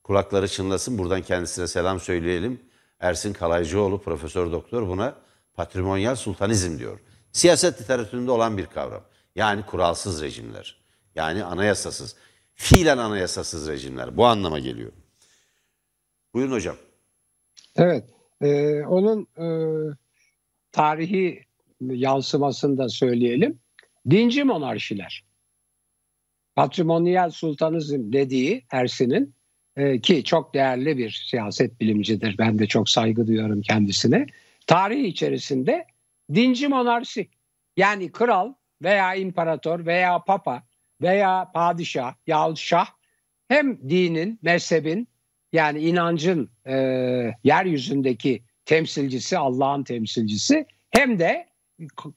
[0.02, 2.60] Kulakları çınlasın buradan kendisine selam söyleyelim.
[3.00, 5.14] Ersin Kalaycıoğlu Profesör Doktor buna
[5.54, 6.98] patrimonyal sultanizm diyor.
[7.32, 9.02] Siyaset literatüründe olan bir kavram.
[9.34, 10.80] Yani kuralsız rejimler.
[11.14, 12.16] Yani anayasasız.
[12.54, 14.16] Fiilen anayasasız rejimler.
[14.16, 14.92] Bu anlama geliyor.
[16.34, 16.76] Buyurun hocam.
[17.76, 18.04] Evet.
[18.40, 19.46] e, onun e,
[20.72, 21.45] tarihi
[21.80, 23.58] yansımasını da söyleyelim.
[24.10, 25.24] Dinci monarşiler.
[26.54, 29.34] Patrimonyal sultanizm dediği Ersin'in
[29.76, 32.38] e, ki çok değerli bir siyaset bilimcidir.
[32.38, 34.26] Ben de çok saygı duyuyorum kendisine.
[34.66, 35.86] Tarih içerisinde
[36.34, 37.28] dinci monarşi
[37.76, 40.62] yani kral veya imparator veya papa
[41.02, 42.86] veya padişah yahut şah
[43.48, 45.08] hem dinin, mezhebin
[45.52, 46.74] yani inancın e,
[47.44, 51.46] yeryüzündeki temsilcisi, Allah'ın temsilcisi hem de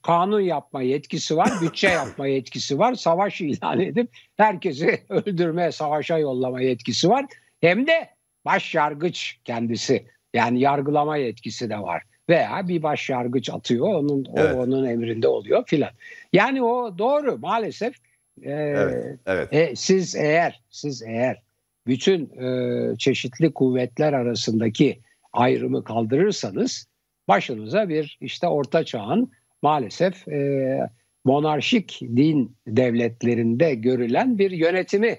[0.02, 6.60] kanun yapma yetkisi var, bütçe yapma yetkisi var, savaş ilan edip herkesi öldürme, savaşa yollama
[6.60, 7.26] yetkisi var.
[7.60, 8.08] Hem de
[8.44, 12.02] baş yargıç kendisi yani yargılama yetkisi de var.
[12.28, 14.54] Veya bir baş yargıç atıyor, onun Evet.
[14.54, 15.90] o onun emrinde oluyor filan.
[16.32, 17.94] Yani o doğru maalesef.
[18.42, 19.18] e, Evet.
[19.26, 19.48] Evet.
[19.52, 21.42] e, siz eğer siz eğer
[21.86, 25.00] bütün e, çeşitli kuvvetler arasındaki
[25.32, 26.86] ayrımı kaldırırsanız
[27.28, 30.90] başınıza bir işte orta çağın maalesef e,
[31.24, 35.18] monarşik din devletlerinde görülen bir yönetimi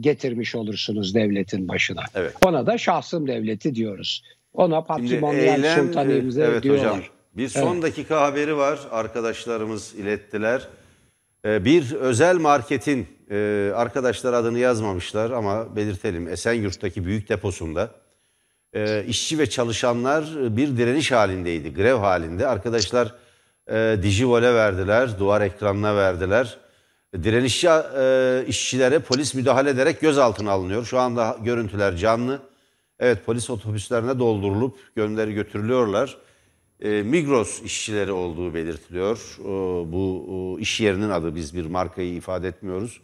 [0.00, 2.02] getirmiş olursunuz devletin başına.
[2.14, 2.32] Evet.
[2.46, 4.22] Ona da şahsım devleti diyoruz.
[4.52, 6.86] Ona patrimonyal eylem, sultanizm evet diyorlar.
[6.86, 7.02] hocam.
[7.36, 8.78] Bir son dakika haberi var.
[8.90, 10.68] Arkadaşlarımız ilettiler.
[11.44, 17.90] Ee, Bir özel marketin e, arkadaşlar adını yazmamışlar ama belirtelim Esenyurt'taki büyük deposunda
[18.72, 20.24] e, işçi ve çalışanlar
[20.56, 22.46] bir direniş halindeydi, grev halinde.
[22.46, 23.14] Arkadaşlar
[23.70, 26.58] e, dijivole verdiler, duvar ekranına verdiler.
[27.22, 30.84] Direnişçi e, işçilere polis müdahale ederek gözaltına alınıyor.
[30.84, 32.38] Şu anda görüntüler canlı.
[32.98, 36.16] Evet polis otobüslerine doldurulup gönderi götürülüyorlar.
[36.80, 39.36] E, Migros işçileri olduğu belirtiliyor.
[39.40, 39.44] E,
[39.92, 40.26] bu
[40.58, 43.00] e, iş yerinin adı biz bir markayı ifade etmiyoruz.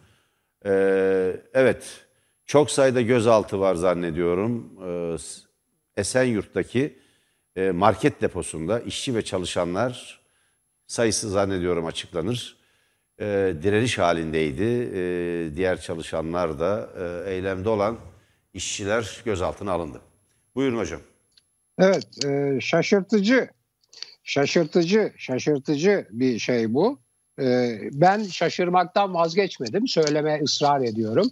[0.67, 2.07] Ee, evet,
[2.47, 4.73] çok sayıda gözaltı var zannediyorum.
[4.87, 5.17] Ee,
[5.97, 6.99] Esenyurt'taki
[7.57, 10.20] e, market deposunda işçi ve çalışanlar
[10.91, 12.57] sayısı zannediyorum açıklanır.
[13.21, 14.91] Ee, direniş halindeydi.
[14.95, 17.99] Ee, diğer çalışanlar da e, eylemde olan
[18.55, 20.01] işçiler gözaltına alındı.
[20.55, 21.01] Buyurun hocam.
[21.79, 23.49] Evet, e, şaşırtıcı,
[24.25, 26.99] şaşırtıcı, şaşırtıcı bir şey bu.
[27.41, 31.31] E, ben şaşırmaktan vazgeçmedim, söyleme ısrar ediyorum.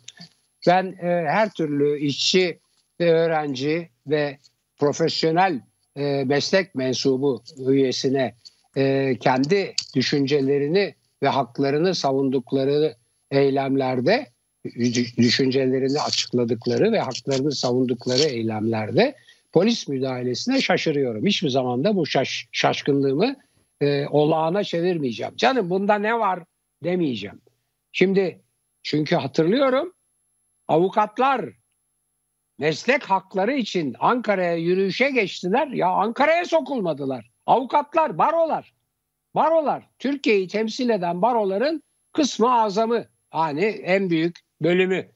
[0.67, 2.61] Ben e, her türlü işçi
[3.01, 4.39] ve öğrenci ve
[4.77, 5.61] profesyonel
[5.97, 8.35] e, meslek mensubu üyesine
[8.77, 12.97] e, kendi düşüncelerini ve haklarını savundukları
[13.31, 14.27] eylemlerde,
[15.19, 19.15] düşüncelerini açıkladıkları ve haklarını savundukları eylemlerde
[19.53, 21.27] polis müdahalesine şaşırıyorum.
[21.27, 23.37] Hiçbir zaman da bu şaş, şaşkınlığımı
[23.81, 25.37] e, olağana çevirmeyeceğim.
[25.37, 26.45] Canım bunda ne var
[26.85, 27.41] demeyeceğim.
[27.93, 28.41] Şimdi
[28.83, 29.93] çünkü hatırlıyorum
[30.69, 31.45] avukatlar
[32.59, 35.69] meslek hakları için Ankara'ya yürüyüşe geçtiler.
[35.69, 37.31] Ya Ankara'ya sokulmadılar.
[37.49, 38.75] Avukatlar, barolar,
[39.35, 41.83] barolar, Türkiye'yi temsil eden baroların
[42.13, 45.07] kısmı azamı, hani en büyük bölümü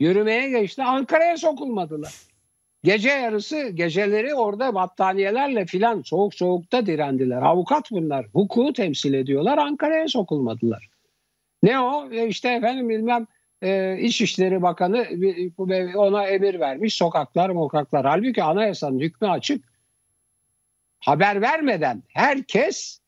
[0.00, 0.82] yürümeye geçti.
[0.82, 2.14] Ankara'ya sokulmadılar.
[2.84, 7.42] Gece yarısı geceleri orada battaniyelerle filan soğuk soğukta direndiler.
[7.42, 8.26] Avukat bunlar.
[8.32, 9.58] Hukuku temsil ediyorlar.
[9.58, 10.88] Ankara'ya sokulmadılar.
[11.62, 12.12] Ne o?
[12.12, 13.26] E işte efendim bilmem
[13.62, 15.06] e, İçişleri Bakanı
[15.96, 16.94] ona emir vermiş.
[16.94, 18.06] Sokaklar mokaklar.
[18.06, 19.71] Halbuki anayasanın hükmü açık.
[21.02, 23.00] Haber vermeden herkes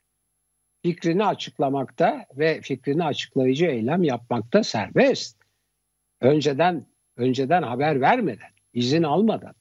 [0.82, 5.38] fikrini açıklamakta ve fikrini açıklayıcı eylem yapmakta serbest.
[6.20, 6.86] Önceden
[7.16, 9.54] önceden haber vermeden, izin almadan.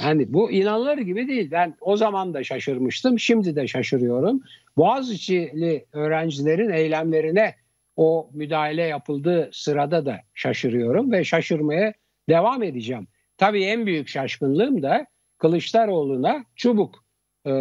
[0.00, 1.50] Yani bu inanılır gibi değil.
[1.50, 3.18] Ben o zaman da şaşırmıştım.
[3.18, 4.42] Şimdi de şaşırıyorum.
[4.76, 7.54] Boğaziçi'li öğrencilerin eylemlerine
[7.96, 11.94] o müdahale yapıldığı sırada da şaşırıyorum ve şaşırmaya
[12.28, 13.08] devam edeceğim.
[13.36, 15.06] Tabii en büyük şaşkınlığım da
[15.38, 17.03] Kılıçdaroğlu'na Çubuk
[17.46, 17.52] e,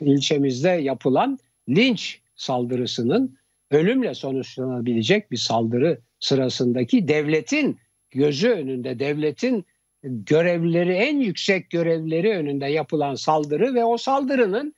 [0.00, 3.38] ilçemizde yapılan linç saldırısının
[3.70, 7.78] ölümle sonuçlanabilecek bir saldırı sırasındaki devletin
[8.10, 9.66] gözü önünde, devletin
[10.02, 14.74] görevlileri en yüksek görevlileri önünde yapılan saldırı ve o saldırının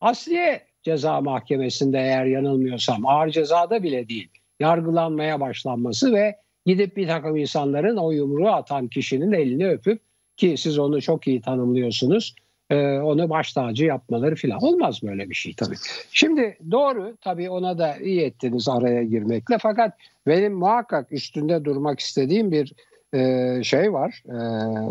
[0.00, 4.28] Asliye Ceza Mahkemesi'nde eğer yanılmıyorsam ağır cezada bile değil
[4.60, 6.36] yargılanmaya başlanması ve
[6.66, 10.02] gidip bir takım insanların o yumruğu atan kişinin elini öpüp
[10.36, 12.34] ki siz onu çok iyi tanımlıyorsunuz
[12.74, 15.76] onu baş tacı yapmaları falan olmaz böyle bir şey tabii.
[16.12, 22.52] Şimdi doğru tabii ona da iyi ettiniz araya girmekle fakat benim muhakkak üstünde durmak istediğim
[22.52, 22.72] bir
[23.14, 24.22] e, şey var.
[24.26, 24.36] E,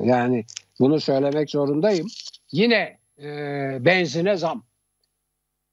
[0.07, 0.45] yani
[0.79, 2.07] bunu söylemek zorundayım.
[2.51, 3.27] Yine e,
[3.85, 4.63] benzine zam.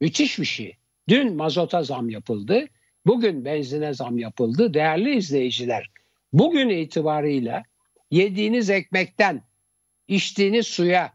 [0.00, 0.76] Müthiş bir şey.
[1.08, 2.66] Dün mazota zam yapıldı.
[3.06, 4.74] Bugün benzine zam yapıldı.
[4.74, 5.90] Değerli izleyiciler,
[6.32, 7.62] bugün itibarıyla
[8.10, 9.42] yediğiniz ekmekten,
[10.08, 11.12] içtiğiniz suya,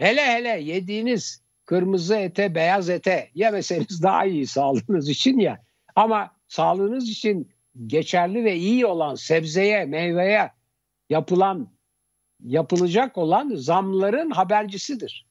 [0.00, 5.64] hele hele yediğiniz kırmızı ete, beyaz ete yemeseniz daha iyi sağlığınız için ya.
[5.96, 7.52] Ama sağlığınız için
[7.86, 10.50] geçerli ve iyi olan sebzeye, meyveye
[11.10, 11.72] yapılan
[12.40, 15.26] yapılacak olan zamların habercisidir.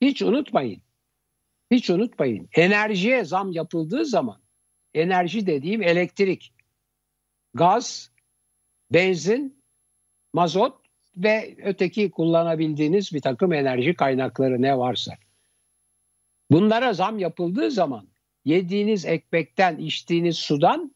[0.00, 0.82] Hiç unutmayın.
[1.70, 2.48] Hiç unutmayın.
[2.56, 4.40] Enerjiye zam yapıldığı zaman
[4.94, 6.54] enerji dediğim elektrik,
[7.54, 8.10] gaz,
[8.90, 9.62] benzin,
[10.32, 10.83] mazot
[11.16, 15.12] ve öteki kullanabildiğiniz bir takım enerji kaynakları ne varsa.
[16.50, 18.08] Bunlara zam yapıldığı zaman
[18.44, 20.94] yediğiniz ekmekten, içtiğiniz sudan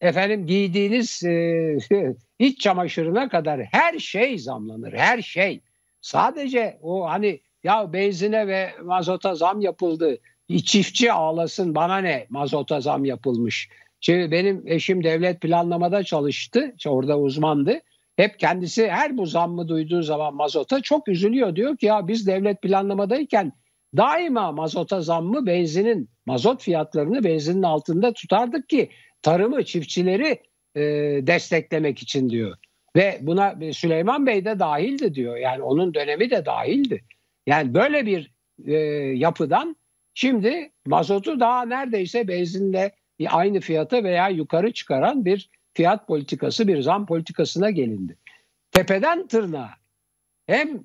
[0.00, 1.76] efendim giydiğiniz e,
[2.38, 4.92] iç çamaşırına kadar her şey zamlanır.
[4.92, 5.60] Her şey.
[6.00, 10.18] Sadece o hani ya benzine ve mazota zam yapıldı.
[10.64, 13.68] Çiftçi ağlasın bana ne mazota zam yapılmış.
[14.00, 16.74] Şimdi benim eşim devlet planlamada çalıştı.
[16.86, 17.80] Orada uzmandı.
[18.20, 21.56] Hep kendisi her bu zammı duyduğu zaman mazota çok üzülüyor.
[21.56, 23.52] Diyor ki ya biz devlet planlamadayken
[23.96, 28.90] daima mazota zammı benzinin mazot fiyatlarını benzinin altında tutardık ki
[29.22, 30.42] tarımı, çiftçileri
[30.74, 30.80] e,
[31.26, 32.56] desteklemek için diyor.
[32.96, 35.36] Ve buna Süleyman Bey de dahildi diyor.
[35.36, 37.04] Yani onun dönemi de dahildi.
[37.46, 38.34] Yani böyle bir
[38.66, 38.74] e,
[39.16, 39.76] yapıdan
[40.14, 42.92] şimdi mazotu daha neredeyse benzinle
[43.28, 48.16] aynı fiyata veya yukarı çıkaran bir fiyat politikası, bir zam politikasına gelindi.
[48.72, 49.70] Tepeden tırnağa
[50.46, 50.84] hem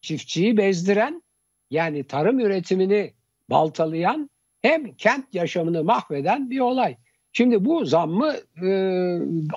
[0.00, 1.22] çiftçiyi bezdiren
[1.70, 3.12] yani tarım üretimini
[3.50, 4.30] baltalayan
[4.62, 6.96] hem kent yaşamını mahveden bir olay.
[7.32, 8.68] Şimdi bu zammı e,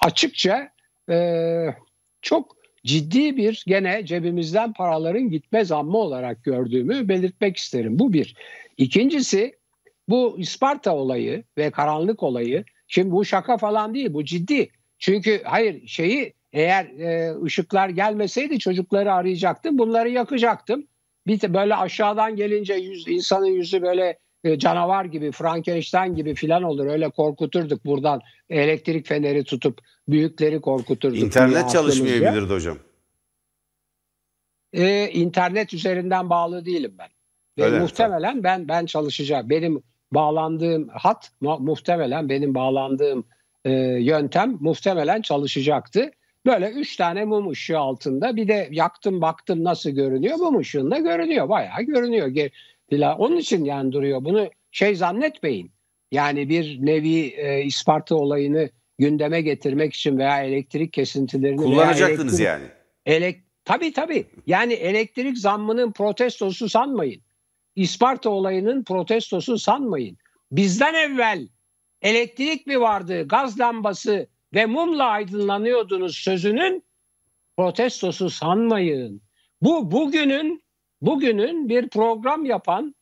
[0.02, 0.70] açıkça
[1.10, 1.66] e,
[2.22, 2.56] çok
[2.86, 8.00] ciddi bir gene cebimizden paraların gitme zammı olarak gördüğümü belirtmek isterim.
[8.00, 8.36] Bu bir.
[8.78, 9.60] İkincisi
[10.10, 14.70] bu İsparta olayı ve karanlık olayı Şimdi bu şaka falan değil bu ciddi.
[14.98, 20.88] Çünkü hayır şeyi eğer e, ışıklar gelmeseydi çocukları arayacaktım bunları yakacaktım.
[21.28, 26.64] Bir de böyle aşağıdan gelince yüz, insanın yüzü böyle e, canavar gibi Frankenstein gibi filan
[26.64, 26.86] olur.
[26.86, 31.20] Öyle korkuturduk buradan elektrik feneri tutup büyükleri korkuturduk.
[31.20, 32.78] İnternet çalışmayabilirdi hocam.
[34.74, 37.10] Ee, internet üzerinden bağlı değilim ben.
[37.58, 39.50] Ve Öyle muhtemelen ben ben çalışacağım.
[39.50, 43.24] Benim bağlandığım hat muhtemelen benim bağlandığım
[43.66, 46.12] e, yöntem muhtemelen çalışacaktı.
[46.46, 50.38] Böyle üç tane mum ışığı altında bir de yaktım baktım nasıl görünüyor.
[50.38, 52.50] Mum ışığında görünüyor bayağı görünüyor.
[53.18, 54.24] Onun için yani duruyor.
[54.24, 55.72] Bunu şey zannetmeyin.
[56.12, 62.66] Yani bir nevi e, Isparta olayını gündeme getirmek için veya elektrik kesintilerini kullanacaktınız elektrik, yani.
[63.06, 64.26] Elek, tabii tabii.
[64.48, 67.22] Yani elektrik zammının protestosu sanmayın.
[67.76, 70.18] İsparta olayının protestosu sanmayın.
[70.52, 71.48] Bizden evvel
[72.02, 76.84] elektrik mi vardı, gaz lambası ve mumla aydınlanıyordunuz sözünün
[77.58, 79.22] protestosu sanmayın.
[79.62, 80.64] Bu bugünün
[81.02, 82.96] bugünün bir program yapan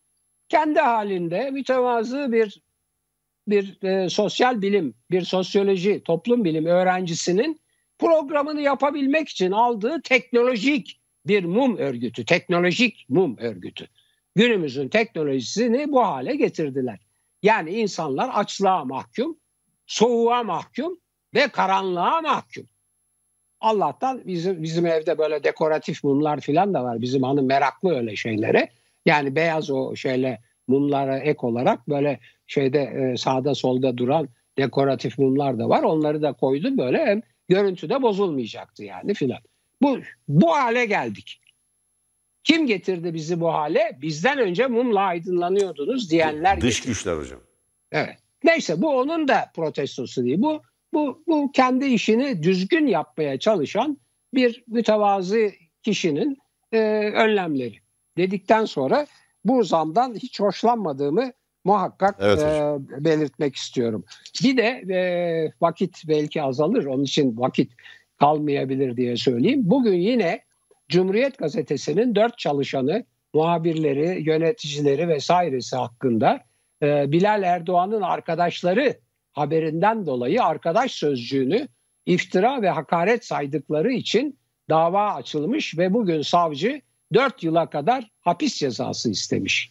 [0.49, 2.61] kendi halinde mütevazı bir
[3.47, 7.61] bir e, sosyal bilim, bir sosyoloji, toplum bilim öğrencisinin
[7.99, 13.87] programını yapabilmek için aldığı teknolojik bir mum örgütü, teknolojik mum örgütü.
[14.37, 16.99] Günümüzün teknolojisini bu hale getirdiler.
[17.43, 19.37] Yani insanlar açlığa mahkum,
[19.87, 20.99] soğuğa mahkum
[21.35, 22.63] ve karanlığa mahkum.
[23.61, 27.01] Allah'tan bizim bizim evde böyle dekoratif mumlar falan da var.
[27.01, 28.69] Bizim hanım meraklı öyle şeylere.
[29.05, 35.59] Yani beyaz o şeyle mumlara ek olarak böyle şeyde e, sağda solda duran dekoratif mumlar
[35.59, 35.83] da var.
[35.83, 39.39] Onları da koydu böyle hem görüntü de bozulmayacaktı yani filan.
[39.81, 41.41] Bu bu hale geldik.
[42.47, 43.97] Kim getirdi bizi bu hale?
[44.01, 46.87] Bizden önce mumla aydınlanıyordunuz diyenler Dış getirdi.
[46.87, 47.39] güçler hocam.
[47.91, 48.17] Evet.
[48.43, 50.41] Neyse bu onun da protestosu değil.
[50.41, 50.61] Bu
[50.93, 53.97] bu bu kendi işini düzgün yapmaya çalışan
[54.33, 55.51] bir mütevazı
[55.83, 56.37] kişinin
[56.71, 56.79] e,
[57.13, 57.75] önlemleri.
[58.17, 59.07] Dedikten sonra
[59.45, 61.31] bu zamdan hiç hoşlanmadığımı
[61.63, 62.75] muhakkak evet, e,
[63.05, 64.05] belirtmek istiyorum.
[64.43, 64.99] Bir de e,
[65.61, 67.71] vakit belki azalır onun için vakit
[68.19, 69.61] kalmayabilir diye söyleyeyim.
[69.63, 70.46] Bugün yine
[70.89, 76.39] Cumhuriyet Gazetesi'nin dört çalışanı, muhabirleri, yöneticileri vesairesi hakkında
[76.83, 78.97] e, Bilal Erdoğan'ın arkadaşları
[79.33, 81.67] haberinden dolayı arkadaş sözcüğünü
[82.05, 86.81] iftira ve hakaret saydıkları için dava açılmış ve bugün savcı
[87.13, 89.69] 4 yıla kadar hapis cezası istemiş.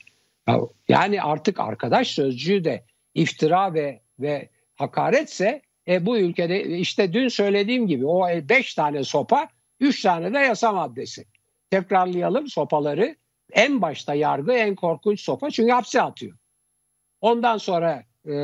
[0.89, 7.87] Yani artık arkadaş sözcüğü de iftira ve ve hakaretse e, bu ülkede işte dün söylediğim
[7.87, 9.49] gibi o 5 tane sopa
[9.81, 11.25] 3 tane de yasa maddesi.
[11.71, 13.17] Tekrarlayalım sopaları.
[13.53, 16.37] En başta yargı en korkunç sopa çünkü hapse atıyor.
[17.21, 18.35] Ondan sonra e,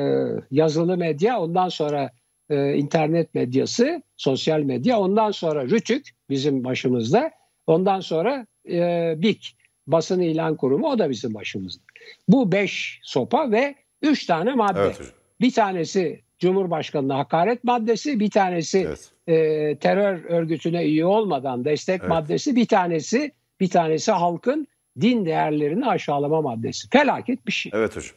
[0.51, 2.11] yazılı medya, ondan sonra
[2.51, 7.31] e, internet medyası, sosyal medya, ondan sonra Rütük bizim başımızda,
[7.67, 9.57] ondan sonra e, BİK
[9.87, 11.83] basın ilan kurumu o da bizim başımızda.
[12.29, 14.81] Bu beş sopa ve üç tane madde.
[14.81, 19.11] Evet, bir tanesi Cumhurbaşkanı'na hakaret maddesi, bir tanesi evet.
[19.27, 22.09] e, terör örgütüne üye olmadan destek evet.
[22.09, 24.67] maddesi, bir tanesi bir tanesi halkın
[25.01, 26.89] din değerlerini aşağılama maddesi.
[26.91, 27.73] Felaket bir şey.
[27.75, 28.17] Evet hocam.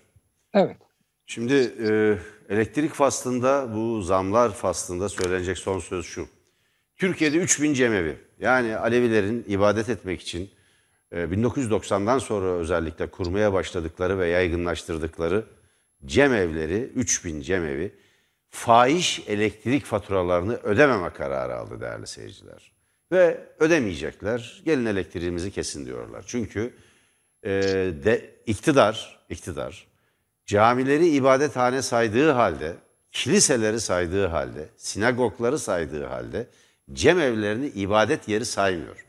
[0.54, 0.78] Evet.
[1.26, 1.54] Şimdi
[1.88, 2.18] e,
[2.50, 6.28] elektrik faslında bu zamlar faslında söylenecek son söz şu.
[6.96, 10.50] Türkiye'de 3000 cemevi yani Alevilerin ibadet etmek için
[11.14, 15.46] 1990'dan ee, sonra özellikle kurmaya başladıkları ve yaygınlaştırdıkları
[16.06, 17.92] cemevleri, 3000 cemevi
[18.56, 22.72] fahiş elektrik faturalarını ödememe kararı aldı değerli seyirciler.
[23.12, 26.24] Ve ödemeyecekler, gelin elektriğimizi kesin diyorlar.
[26.28, 26.74] Çünkü
[27.44, 27.52] e,
[28.04, 29.88] de, iktidar, iktidar
[30.46, 32.76] camileri ibadethane saydığı halde,
[33.12, 36.48] kiliseleri saydığı halde, sinagogları saydığı halde
[36.94, 39.06] cemevlerini ibadet yeri saymıyor.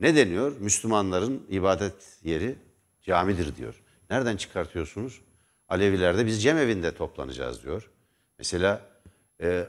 [0.00, 0.56] Ne deniyor?
[0.60, 2.54] Müslümanların ibadet yeri
[3.02, 3.82] camidir diyor.
[4.10, 5.20] Nereden çıkartıyorsunuz?
[5.68, 7.90] Alevilerde biz cemevinde toplanacağız diyor.
[8.38, 8.90] Mesela
[9.40, 9.66] e,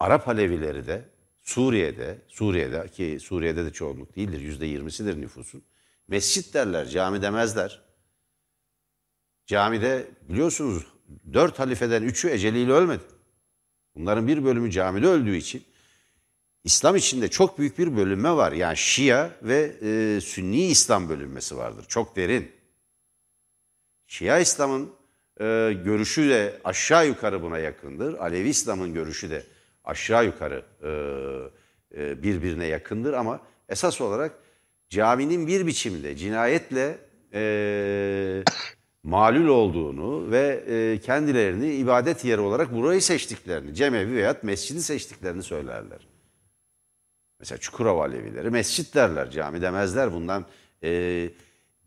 [0.00, 1.08] Arap Alevileri de
[1.42, 5.62] Suriye'de, Suriye'de ki Suriye'de de çoğunluk değildir, yüzde yirmisidir nüfusun.
[6.08, 7.82] Mescit derler, cami demezler.
[9.46, 10.86] Camide biliyorsunuz
[11.32, 13.02] dört halifeden üçü eceliyle ölmedi.
[13.94, 15.64] Bunların bir bölümü camide öldüğü için
[16.64, 18.52] İslam içinde çok büyük bir bölünme var.
[18.52, 21.84] Yani Şia ve e, Sünni İslam bölünmesi vardır.
[21.88, 22.52] Çok derin.
[24.06, 24.92] Şia İslam'ın
[25.40, 28.14] e, görüşü de aşağı yukarı buna yakındır.
[28.14, 29.42] Alevi İslam'ın görüşü de
[29.84, 30.90] aşağı yukarı e,
[32.02, 33.12] e, birbirine yakındır.
[33.12, 34.32] Ama esas olarak
[34.88, 36.98] caminin bir biçimde cinayetle
[37.34, 38.44] e,
[39.02, 46.06] malul olduğunu ve e, kendilerini ibadet yeri olarak burayı seçtiklerini, cemevi veya mescidi seçtiklerini söylerler.
[47.40, 50.12] Mesela Çukurova Alevileri mescit derler, cami demezler.
[50.12, 50.46] Bundan
[50.82, 51.30] e,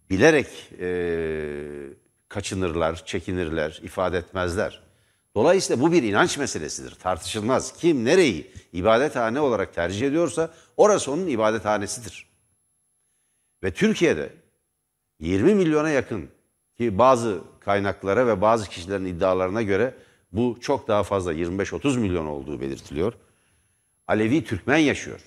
[0.09, 0.87] bilerek e,
[2.29, 4.81] kaçınırlar, çekinirler, ifade etmezler.
[5.35, 7.73] Dolayısıyla bu bir inanç meselesidir, tartışılmaz.
[7.73, 12.27] Kim nereyi ibadethane olarak tercih ediyorsa orası onun ibadethanesidir.
[13.63, 14.33] Ve Türkiye'de
[15.19, 16.29] 20 milyona yakın
[16.77, 19.93] ki bazı kaynaklara ve bazı kişilerin iddialarına göre
[20.31, 23.13] bu çok daha fazla 25-30 milyon olduğu belirtiliyor.
[24.07, 25.19] Alevi Türkmen yaşıyor.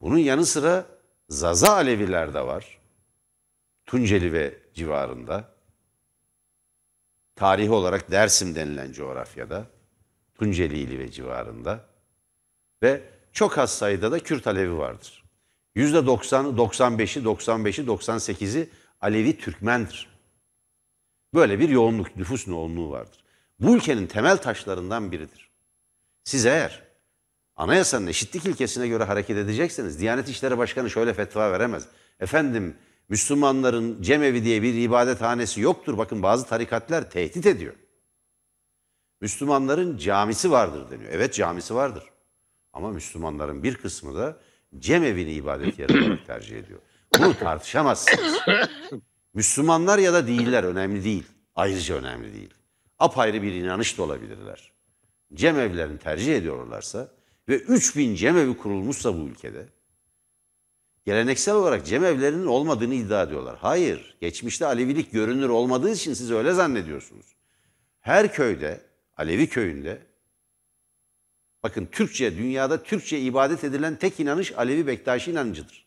[0.00, 0.86] Bunun yanı sıra
[1.28, 2.77] Zaza Aleviler de var.
[3.88, 5.54] Tunceli ve civarında.
[7.36, 9.66] Tarihi olarak Dersim denilen coğrafyada.
[10.34, 11.84] Tunceli'li ve civarında.
[12.82, 15.24] Ve çok az sayıda da Kürt Alevi vardır.
[15.76, 18.68] %90'ı, 95'i, 95'i, 98'i
[19.00, 20.08] Alevi Türkmendir.
[21.34, 23.24] Böyle bir yoğunluk, nüfus yoğunluğu vardır.
[23.60, 25.50] Bu ülkenin temel taşlarından biridir.
[26.24, 26.82] Siz eğer
[27.56, 31.88] anayasanın eşitlik ilkesine göre hareket edecekseniz Diyanet İşleri Başkanı şöyle fetva veremez.
[32.20, 32.76] Efendim
[33.08, 35.98] Müslümanların cemevi diye bir ibadethanesi yoktur.
[35.98, 37.74] Bakın bazı tarikatlar tehdit ediyor.
[39.20, 41.10] Müslümanların camisi vardır deniyor.
[41.12, 42.04] Evet camisi vardır.
[42.72, 44.36] Ama Müslümanların bir kısmı da
[44.78, 46.80] cemevini ibadet yeri olarak tercih ediyor.
[47.18, 48.38] Bunu tartışamazsınız.
[49.34, 51.26] Müslümanlar ya da değiller önemli değil.
[51.54, 52.54] Ayrıca önemli değil.
[52.98, 54.72] Apayrı bir inanış da olabilirler.
[55.34, 57.08] Cemevlerini tercih ediyorlarsa
[57.48, 59.68] ve 3000 cemevi kurulmuşsa bu ülkede
[61.08, 63.56] geleneksel olarak cemevlerinin olmadığını iddia ediyorlar.
[63.60, 67.26] Hayır, geçmişte Alevilik görünür olmadığı için siz öyle zannediyorsunuz.
[68.00, 68.80] Her köyde,
[69.16, 69.98] Alevi köyünde
[71.62, 75.86] Bakın Türkçe, dünyada Türkçe ibadet edilen tek inanış Alevi Bektaşi inancıdır.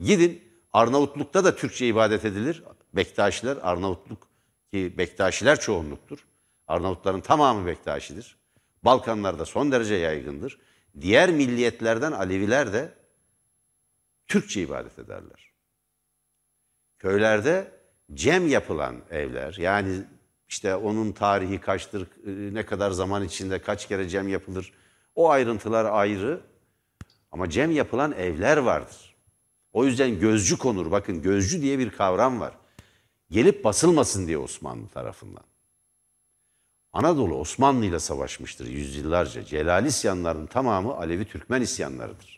[0.00, 2.62] Gidin Arnavutluk'ta da Türkçe ibadet edilir.
[2.92, 4.28] Bektaşiler, Arnavutluk
[4.72, 6.18] ki Bektaşiler çoğunluktur.
[6.66, 8.36] Arnavutların tamamı Bektaşidir.
[8.82, 10.58] Balkanlarda son derece yaygındır.
[11.00, 13.05] Diğer milliyetlerden Aleviler de
[14.28, 15.52] Türkçe ibadet ederler.
[16.98, 17.72] Köylerde
[18.14, 20.04] cem yapılan evler yani
[20.48, 24.72] işte onun tarihi kaçtır, e, ne kadar zaman içinde kaç kere cem yapılır.
[25.14, 26.40] O ayrıntılar ayrı.
[27.32, 29.14] Ama cem yapılan evler vardır.
[29.72, 30.90] O yüzden gözcü konur.
[30.90, 32.54] Bakın gözcü diye bir kavram var.
[33.30, 35.44] Gelip basılmasın diye Osmanlı tarafından.
[36.92, 39.44] Anadolu Osmanlı ile savaşmıştır yüzyıllarca.
[39.44, 42.35] Celal isyanlarının tamamı Alevi Türkmen isyanlarıdır.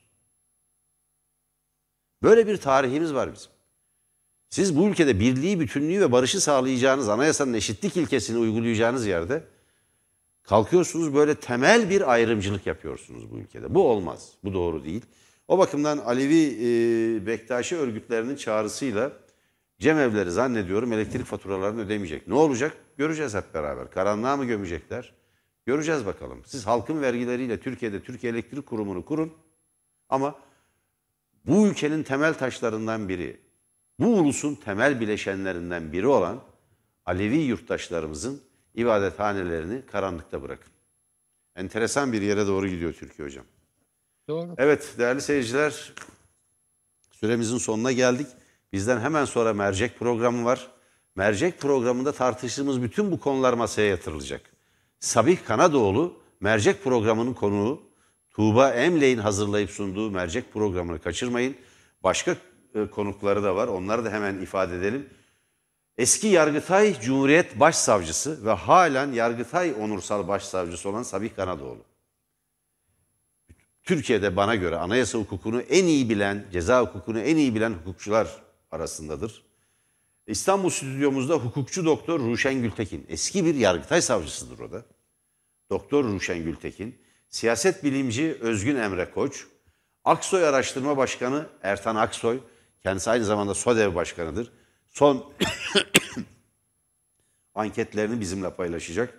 [2.23, 3.51] Böyle bir tarihimiz var bizim.
[4.51, 9.45] Siz bu ülkede birliği, bütünlüğü ve barışı sağlayacağınız, anayasanın eşitlik ilkesini uygulayacağınız yerde
[10.43, 13.75] kalkıyorsunuz böyle temel bir ayrımcılık yapıyorsunuz bu ülkede.
[13.75, 15.03] Bu olmaz, bu doğru değil.
[15.49, 19.13] O bakımdan Alevi e, Bektaşi örgütlerinin çağrısıyla
[19.79, 22.29] cemevleri zannediyorum elektrik faturalarını ödemeyecek.
[22.29, 22.77] Ne olacak?
[22.97, 23.91] Göreceğiz hep beraber.
[23.91, 25.15] Karanlığa mı gömecekler?
[25.67, 26.43] Göreceğiz bakalım.
[26.47, 29.33] Siz halkın vergileriyle Türkiye'de Türkiye Elektrik Kurumu'nu kurun
[30.09, 30.35] ama
[31.49, 33.41] bu ülkenin temel taşlarından biri
[34.01, 36.41] bu ulusun temel bileşenlerinden biri olan
[37.07, 38.41] Alevi yurttaşlarımızın
[38.75, 40.73] ibadethanelerini karanlıkta bırakın.
[41.57, 43.45] Enteresan bir yere doğru gidiyor Türkiye hocam.
[44.29, 44.55] Doğru.
[44.59, 45.95] Evet değerli seyirciler
[47.11, 48.27] süremizin sonuna geldik.
[48.73, 50.71] Bizden hemen sonra mercek programı var.
[51.17, 54.41] Mercek programında tartıştığımız bütün bu konular masaya yatırılacak.
[55.01, 57.88] Sabih Kanadoğlu mercek programının konuğu
[58.39, 61.57] Tuğba Emley'in hazırlayıp sunduğu mercek programını kaçırmayın.
[62.05, 62.37] Başka
[62.75, 63.69] e, konukları da var.
[63.69, 65.09] Onları da hemen ifade edelim.
[65.97, 71.85] Eski Yargıtay Cumhuriyet Başsavcısı ve halen Yargıtay Onursal Başsavcısı olan Sabih Kanadoğlu.
[73.83, 79.43] Türkiye'de bana göre anayasa hukukunu en iyi bilen, ceza hukukunu en iyi bilen hukukçular arasındadır.
[80.27, 83.07] İstanbul stüdyomuzda hukukçu doktor Ruşen Gültekin.
[83.09, 84.85] Eski bir Yargıtay savcısıdır o da.
[85.71, 87.08] Doktor Ruşen Gültekin.
[87.29, 89.47] Siyaset bilimci Özgün Emre Koç.
[90.05, 92.41] Aksoy Araştırma Başkanı Ertan Aksoy.
[92.83, 94.53] Kendisi aynı zamanda SODEV başkanıdır.
[94.87, 95.33] Son
[97.55, 99.15] anketlerini bizimle paylaşacak.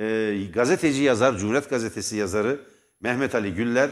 [0.00, 2.60] Ee, gazeteci yazar, Cumhuriyet Gazetesi yazarı
[3.00, 3.90] Mehmet Ali Güller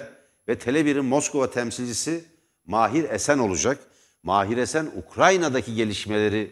[0.48, 2.24] ve Tele1'in Moskova temsilcisi
[2.66, 3.78] Mahir Esen olacak.
[4.22, 6.50] Mahir Esen Ukrayna'daki gelişmeleri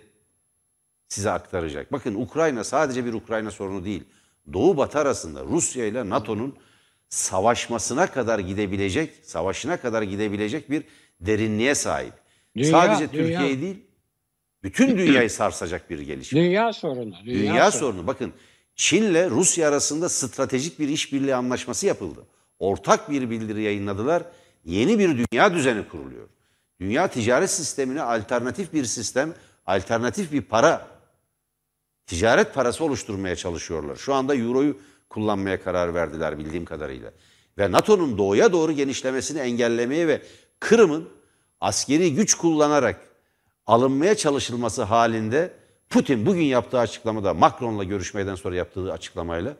[1.08, 1.92] size aktaracak.
[1.92, 4.04] Bakın Ukrayna sadece bir Ukrayna sorunu değil.
[4.52, 6.56] Doğu Batı arasında Rusya ile NATO'nun
[7.12, 10.84] savaşmasına kadar gidebilecek, savaşına kadar gidebilecek bir
[11.20, 12.12] derinliğe sahip.
[12.56, 13.76] Dünya, Sadece Türkiye'yi değil,
[14.62, 16.40] bütün dünyayı sarsacak bir gelişme.
[16.40, 17.14] Dünya sorunu.
[17.24, 17.92] Dünya, dünya sorunu.
[17.92, 18.06] sorunu.
[18.06, 18.32] Bakın
[18.76, 22.26] Çin'le Rusya arasında stratejik bir işbirliği anlaşması yapıldı.
[22.58, 24.22] Ortak bir bildiri yayınladılar.
[24.64, 26.28] Yeni bir dünya düzeni kuruluyor.
[26.80, 29.34] Dünya ticaret sistemine alternatif bir sistem,
[29.66, 30.86] alternatif bir para,
[32.06, 33.96] ticaret parası oluşturmaya çalışıyorlar.
[33.96, 34.76] Şu anda Euro'yu
[35.12, 37.12] kullanmaya karar verdiler bildiğim kadarıyla.
[37.58, 40.22] Ve NATO'nun doğuya doğru genişlemesini engellemeye ve
[40.60, 41.08] Kırım'ın
[41.60, 43.00] askeri güç kullanarak
[43.66, 45.52] alınmaya çalışılması halinde
[45.90, 49.56] Putin bugün yaptığı açıklamada Macron'la görüşmeden sonra yaptığı açıklamayla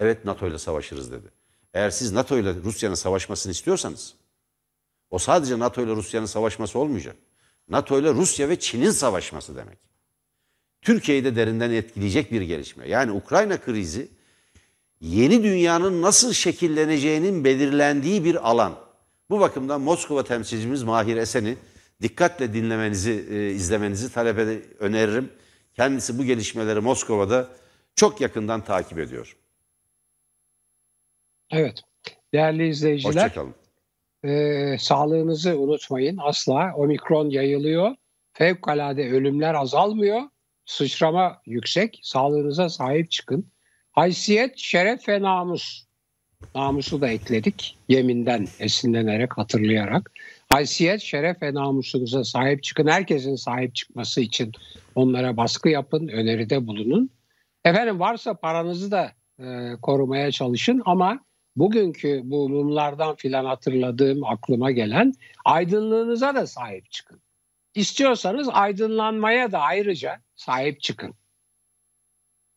[0.00, 1.26] evet NATO ile savaşırız dedi.
[1.74, 4.14] Eğer siz NATO ile Rusya'nın savaşmasını istiyorsanız
[5.10, 7.16] o sadece NATO ile Rusya'nın savaşması olmayacak.
[7.68, 9.78] NATO ile Rusya ve Çin'in savaşması demek.
[10.82, 12.88] Türkiye'yi de derinden etkileyecek bir gelişme.
[12.88, 14.08] Yani Ukrayna krizi
[15.00, 18.74] yeni dünyanın nasıl şekilleneceğinin belirlendiği bir alan.
[19.30, 21.56] Bu bakımdan Moskova temsilcimiz Mahir Esen'i
[22.02, 25.32] dikkatle dinlemenizi, e, izlemenizi talep ede- öneririm.
[25.74, 27.48] Kendisi bu gelişmeleri Moskova'da
[27.94, 29.36] çok yakından takip ediyor.
[31.50, 31.80] Evet.
[32.34, 33.54] Değerli izleyiciler, Hoşçakalın.
[34.24, 36.72] e, sağlığınızı unutmayın asla.
[36.76, 37.94] Omikron yayılıyor.
[38.32, 40.20] Fevkalade ölümler azalmıyor.
[40.66, 42.00] Sıçrama yüksek.
[42.02, 43.46] Sağlığınıza sahip çıkın.
[43.92, 45.84] Haysiyet, şeref ve namus.
[46.54, 47.78] Namusu da ekledik.
[47.88, 50.12] Yeminden esinlenerek, hatırlayarak.
[50.48, 52.86] Haysiyet, şeref ve namusunuza sahip çıkın.
[52.86, 54.52] Herkesin sahip çıkması için
[54.94, 57.10] onlara baskı yapın, öneride bulunun.
[57.64, 61.20] Efendim varsa paranızı da e, korumaya çalışın ama
[61.56, 65.12] bugünkü bu mumlardan filan hatırladığım aklıma gelen
[65.44, 67.22] aydınlığınıza da sahip çıkın.
[67.74, 71.14] İstiyorsanız aydınlanmaya da ayrıca sahip çıkın.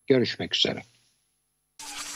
[0.08, 0.82] Görüşmek üzere.
[1.84, 2.13] you